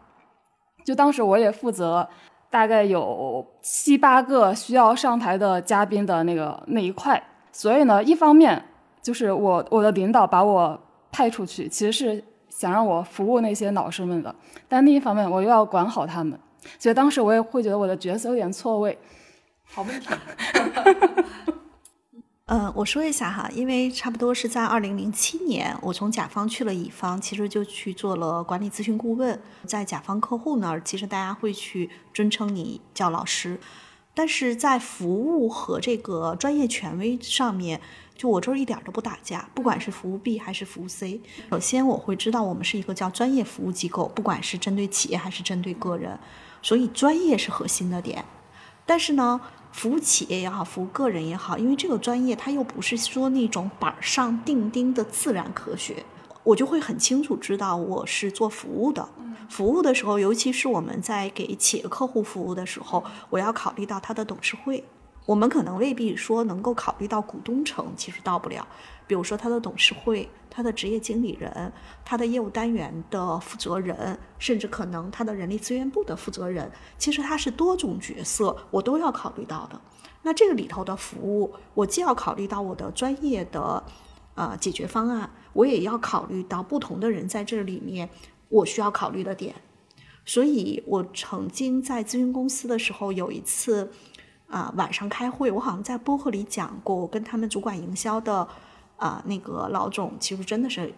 [0.85, 2.07] 就当时我也负责
[2.55, 8.63] 大概有七八个需要上台的嘉宾的那个那一块，所以呢，一方面。
[9.01, 10.79] 就是我我的领导把我
[11.11, 14.33] 派出去，其实是想让我服务那些老师们的，
[14.69, 16.39] 但另一方面我又要管好他们，
[16.79, 18.97] 所以当时我也会觉得我的角色有点错位。
[19.65, 20.07] 好问题。
[22.47, 29.41] 嗯，我说一下哈，因为差不多是在二零零七年，我从甲方去了乙方，其实就去做了管理咨询顾问。
[29.65, 33.59] 在甲方客户那儿，其实大家会去尊称你叫老师，
[34.13, 37.81] 但是在服务和这个专业权威上面。
[38.15, 41.19] 就我这儿一点都不打架，不管是服务 B 还是服务 C。
[41.49, 46.17] 首先我会知道我们是一个叫专业服务机构，不管是针对企业还是针对个人，
[46.61, 48.23] 所以专业是核心的点。
[48.85, 49.41] 但是呢，
[49.75, 56.05] 服务企业也好，服务个人也好，因为这个专业它又不是说那种板上钉钉的自然科学，
[56.45, 59.05] 我就会很清楚知道我是做服务的。
[59.49, 64.81] 服务的时候，尤其是我们在给企业客户服务的时候，我要考虑到他的董事会。
[65.25, 68.65] 我们可能未必说能够考虑到股东层，其实到不了。
[69.07, 71.71] 比如说他的董事会、他的职业经理人、
[72.03, 79.79] 他的业务单元的负责人，甚至可能他的人力资源部的负责人，其实他是多种角色，我都要考虑到的。
[80.23, 83.83] 那这个里头的服务，我既要考虑到我的专业的
[84.33, 88.09] 呃解决方案，我也要考虑到不同的人在这里面
[88.49, 89.55] 我需要考虑的点。
[90.25, 93.91] 所以我曾经在咨询公司的时候，有一次。
[94.47, 98.47] 啊，晚上开会，我好像在播客里讲过，我跟他们主管营销的
[98.97, 100.93] 啊那个老总，其实真的是，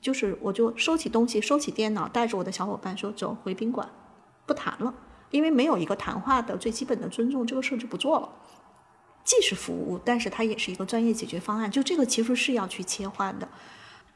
[0.00, 3.88] 就是我就收起东西，收起电脑，带着我的小伙伴说走回宾馆，
[4.46, 4.94] 不谈了，
[5.30, 8.28] 因为没有一个谈话的最基本的尊重，这个事就不做了。
[9.22, 13.48] 既是服务，但是它也是一个专业解决方案，就这个其实是要去切换的。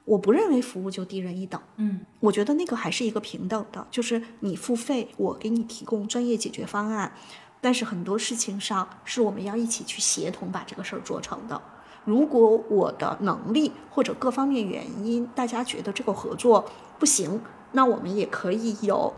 [0.07, 7.13] 我不认为服务就低人一等，嗯，我觉得那个还是一个平等的，就是你付费，我给你提供专业解决方案。
[7.61, 11.63] 但是很多事情上是我们要一起去协同把这个事儿做成的。
[12.05, 16.65] 如果我的能力或者各方面原因，大家觉得这个合作
[16.99, 17.41] 不行，
[17.73, 19.15] 那我们也可以有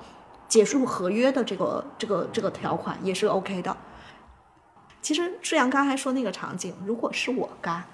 [0.48, 3.76] 结束合约的这个这个这个条款，也是 OK 的。
[5.02, 7.84] 其实志阳刚才说那个场景，如果是我干，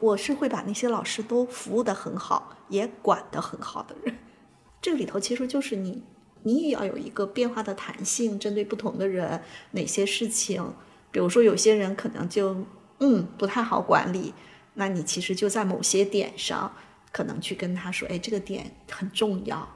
[0.00, 4.16] 我是会把那些老师都服务的很好，也管得很好的人。
[4.82, 6.02] 这个里头其实就是你。
[6.44, 9.42] 你也要有一个变化的弹性，针对不同的人，
[9.72, 10.72] 哪些事情
[11.10, 12.54] 比如说有些人可能就
[13.00, 14.34] 嗯不太好管理，
[14.74, 16.74] 那你其实就在某些点上
[17.12, 19.68] 可能去跟他说，哎，这个点很重要，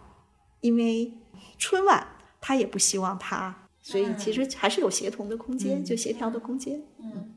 [0.61, 1.12] 因为
[1.59, 2.07] 春晚
[2.41, 6.83] 他也不希望他，所以其实还是有协同的空间，就协调的空间。
[6.99, 7.35] 嗯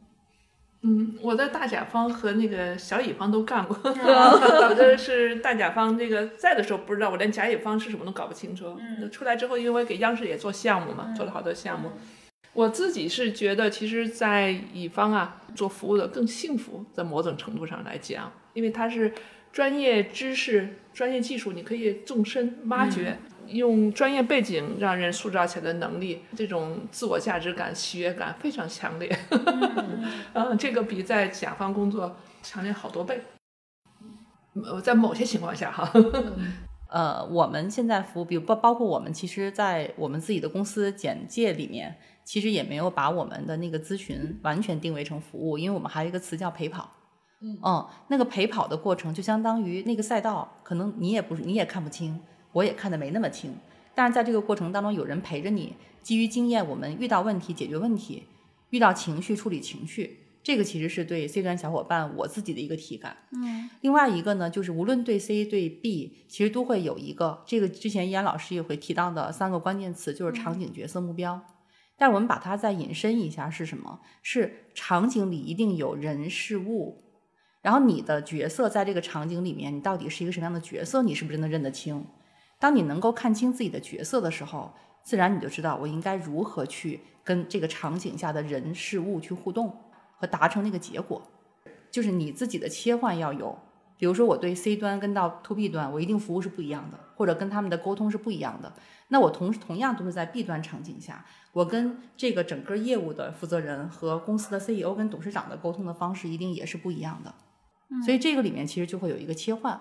[0.88, 8.78] 嗯，我在大甲方和那个小乙方都干过，有 的是大甲方这个在的时候不知道，我连甲乙方是什么都搞不清楚。
[8.80, 11.90] 嗯，出来之后，因为我给央视也做项目嘛，做了好多项目。
[12.56, 19.14] 我自己是觉得，其实，在乙方啊做服务的更幸福，在某种程度上来讲，因为他是
[19.52, 23.18] 专业知识、专业技术，你可以纵深挖掘。
[23.48, 29.16] 用专业背景让人塑造起来的能力，这种自我价值感、喜悦感非常强烈。
[30.34, 33.22] 嗯，这个比在甲方工作强烈好多倍。
[34.56, 35.88] 呃，在某些情况下哈。
[36.90, 46.92] 呃，我们现在服务，比如包包括我们，其实，在我们自己的公司简介里面，其实也没有把我们的那个咨询完全定位成服务，因为我们还有一个词叫陪跑。
[47.42, 52.20] 嗯，那个陪跑的过程就相当于那个赛道，可能你也不是，你也看不清。
[52.54, 53.54] 我也看得没那么清，
[53.94, 58.24] 但是在这个过程当中，有人陪着你，基于经验，我们遇到问题解决问题，
[58.70, 63.18] 遇到情绪处理情绪，这个其实是对 C 端小伙伴我自己的一个体感。
[63.34, 71.42] 嗯，另外一个呢，就是无论对 C 对 B，其实都会有一个这个之前依然老师也会提到的三个关键词，就是场景、角色、目标。
[71.98, 74.00] 但是我们把它再引申一下是什么？
[74.22, 77.04] 是场景里一定有人事物，
[77.62, 81.02] 然后你的角色在这个场景里面，你到底是一个什么样的角色？
[81.02, 82.06] 你是不是真的认得清？
[82.60, 84.74] 当你能够看清自己的角色的时候，
[85.04, 89.76] 自然你就知道我应该如何去跟这个场景下的人事物去互动
[90.18, 91.22] 和达成那个结果。
[91.92, 93.58] 就是你自己的切换要有，
[93.98, 98.74] 比如说我对 C 端跟到 To B 端，我一定服务是不一样的，或者跟他们的沟通是不一样的。
[99.08, 101.24] 那我同同样都是在 B 端场景下，
[101.56, 107.34] 我跟这个整个业务的负责人和公司的 CEO 跟董事长的沟通的方式一定也是不一样的。
[108.04, 109.80] 所以这个里面其实就会有一个切换。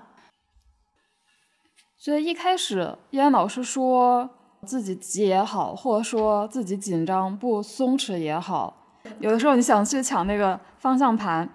[1.98, 4.30] 所以一开始，依安老师说
[4.64, 11.52] 自己急也好，或者说自己紧张不松弛也好，有的时候你想去抢那个方向盘，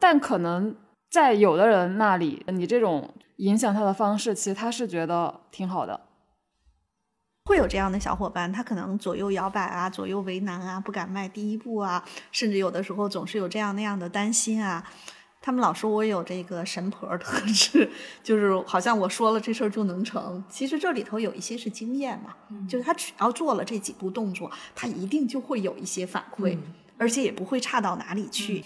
[0.00, 0.74] 但可能
[1.10, 6.07] 在有的人那里，你这种影响他的方式，其实他是觉得挺好的。
[7.48, 14.84] 会有这样的小伙伴，他可能左右摇摆啊，左右为难啊，不敢迈第一步啊，甚至有的时候总是有这样那样的担心啊。
[15.40, 17.90] 他们老说我有这个神婆特质，
[18.22, 20.44] 就是好像我说了这事儿就能成。
[20.50, 22.34] 其实这里头有一些是经验嘛，
[22.68, 26.58] 就是他只要做了这几步动作，他一定就会有一些反馈，
[26.98, 28.62] 而且也不会差到哪里去。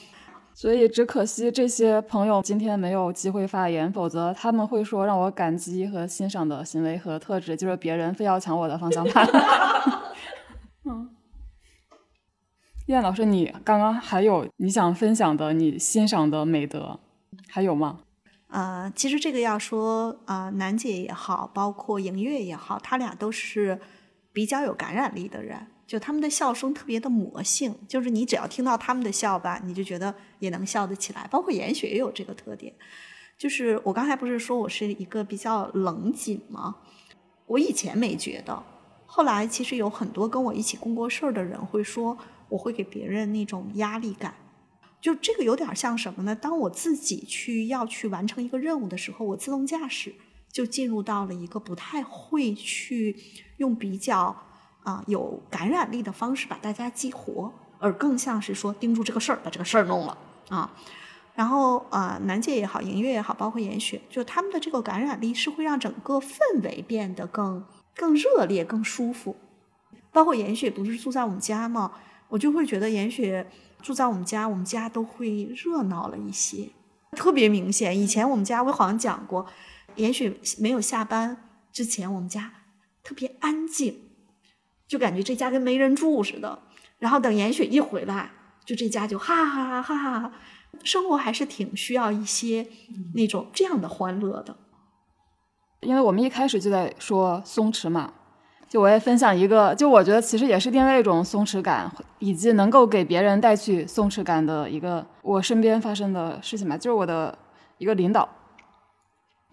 [0.55, 9.26] 所以只可惜这些朋友今天没有机会发言，否则他们会说让我感激和欣赏的行为和特质，就是别人非要抢我的方向盘。
[10.84, 11.11] 嗯。
[12.86, 16.98] 燕老师，你刚刚还有你想分享的、你欣赏的美德，
[17.48, 18.00] 还有吗？
[18.48, 23.80] 呃，其实这个要说啊，楠姐也好，包括莹月也好，他俩都是
[24.32, 31.28] 比较有感染力的人，就他们的笑声特别的魔性，就是你只要听到他们的笑吧，你就觉得也能笑得起来。
[31.30, 32.74] 包括严雪也有这个特点，
[33.36, 36.76] 就是我刚才不是说我是一个比较冷谨吗？
[37.45, 38.64] 我以前没觉得，
[39.05, 42.16] 后来其实有很多跟我一起共过事儿的人会说。
[42.49, 44.34] 我会给别人那种压力感，
[45.01, 46.34] 就这个有点像什么呢？
[46.34, 50.14] 当我自己去要去完成一个任务的时候，我自动驾驶
[50.51, 53.16] 就进入到了一个不太会去
[53.57, 54.36] 用比较
[54.83, 60.16] 啊有感染力的方式把大家激活，而更像是说盯住这个事儿，把这个事儿弄了
[60.49, 60.72] 啊。
[61.35, 67.64] 然后啊，南界也好，莹月也好，包括严雪，就他们的这个感染力是会让整个氛围变得更
[67.97, 69.37] 更热烈、更舒服。
[70.12, 71.93] 包括严雪不是住在我们家吗？
[72.28, 73.47] 我就会觉得严雪
[73.80, 76.68] 住在我们家，我们家都会热闹了一些，
[77.12, 77.99] 特别明显。
[77.99, 79.47] 以前我们家我好像讲过，
[79.97, 82.53] 严雪没有下班之前，我们家
[83.03, 84.11] 特别安静，
[84.93, 86.59] 就感觉这家跟没人住似的。
[86.99, 88.30] 然后等严雪一回来，
[88.66, 90.32] 就这家就哈哈哈哈哈哈，
[90.84, 92.66] 生活还是挺需要一些
[93.14, 94.55] 那种这样的欢乐的。
[95.80, 98.12] 因为我们一开始就在说松弛嘛。
[98.68, 106.76] 就我也分享一个，就我觉得其实也是另外一种松弛感，以及能够给别人带去松弛感的一个我身边发生的事情吧。
[106.76, 107.38] 就是我的
[107.78, 108.28] 一个领导，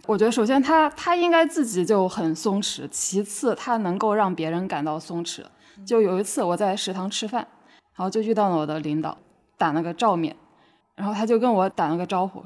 [0.06, 5.44] 我觉得首先他他应该自己就很松弛，其次他能够让别人感到松弛。
[5.86, 7.48] 就有一次我在食堂吃饭，
[7.96, 9.18] 然后就遇到了我的领导，
[9.58, 10.36] 打了个照面，
[10.96, 12.44] 然后他就跟我打了个招呼，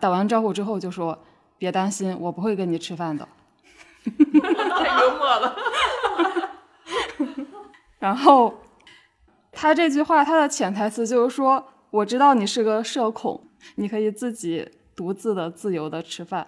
[0.00, 1.18] 打完招呼之后就说
[1.58, 3.28] ：“别担心，我不会跟你吃饭的。
[4.06, 5.56] ”太幽默了。
[7.98, 8.54] 然后，
[9.52, 16.46] 他这句话，他的潜台词就是说，我知道你是个社恐，你可以自己独自的、自由的吃饭。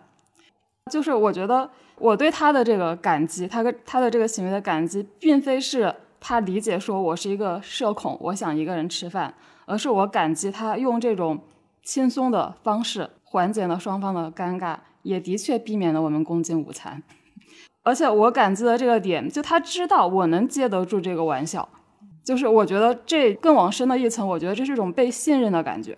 [0.92, 1.68] 就是我觉得
[1.98, 9.32] 我对他的这个感激，他跟他的这个行为的感激，并非是他理解说我是一个社恐，我想一个人吃饭，
[9.64, 11.38] 而是我感激他用这种
[11.82, 17.02] 轻松的方式缓解了双方的尴尬，也的确避免了我们共进午餐。
[17.82, 21.66] 而且我感激的这个点，就他知道我能接得住这个玩笑，
[22.22, 25.96] 就是我觉得这更往深的一层，我觉得这是一种被信任的感觉。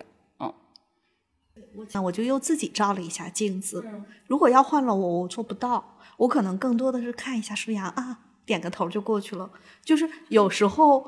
[1.77, 3.85] 我我就又自己照了一下镜子，
[4.27, 9.49] 如果要换了我，我做不到，我可能更多的是看一下舒阳啊，点个头就过去了。
[9.83, 11.07] 就是有时候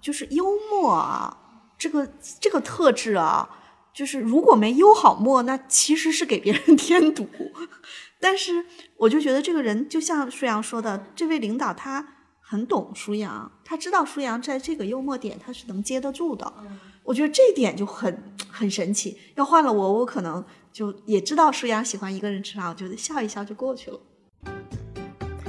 [0.00, 1.36] 就是幽默啊，
[1.76, 2.08] 这个
[2.40, 3.48] 这个特质啊，
[3.92, 7.28] 就是如果没幽好默，那其实是给别人 添堵。
[8.18, 8.64] 但是
[8.96, 16.50] 我就觉得这个人就像舒阳说的，这位领导他很懂舒阳，他知道舒阳在这个幽默点他是能接得住的。
[17.06, 19.16] 我觉得这一点就很很神奇。
[19.36, 23.98] 要换了我，我可能就也知道舒阳喜欢一个人吃饭，我觉得笑一笑就过去了。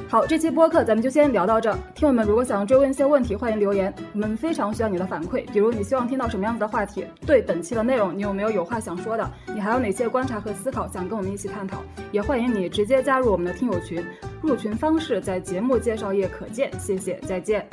[0.10, 1.78] 好，这期播客咱们就先聊到这儿。
[1.94, 5.46] 听友们如果想追问一些问题，欢迎留言，我们非常需要你的反馈。
[5.52, 7.06] 比如你希望听到什么样子的话题？
[7.26, 9.32] 对本期的内容，你有没有有话想说的？
[9.54, 11.84] 你还有哪些观察和思考想跟我们一起探讨？
[12.14, 14.02] 也欢迎你直接加入我们的听友群，
[14.42, 16.72] 入群方式在节目介绍页可见。
[16.80, 17.68] 谢谢，再见。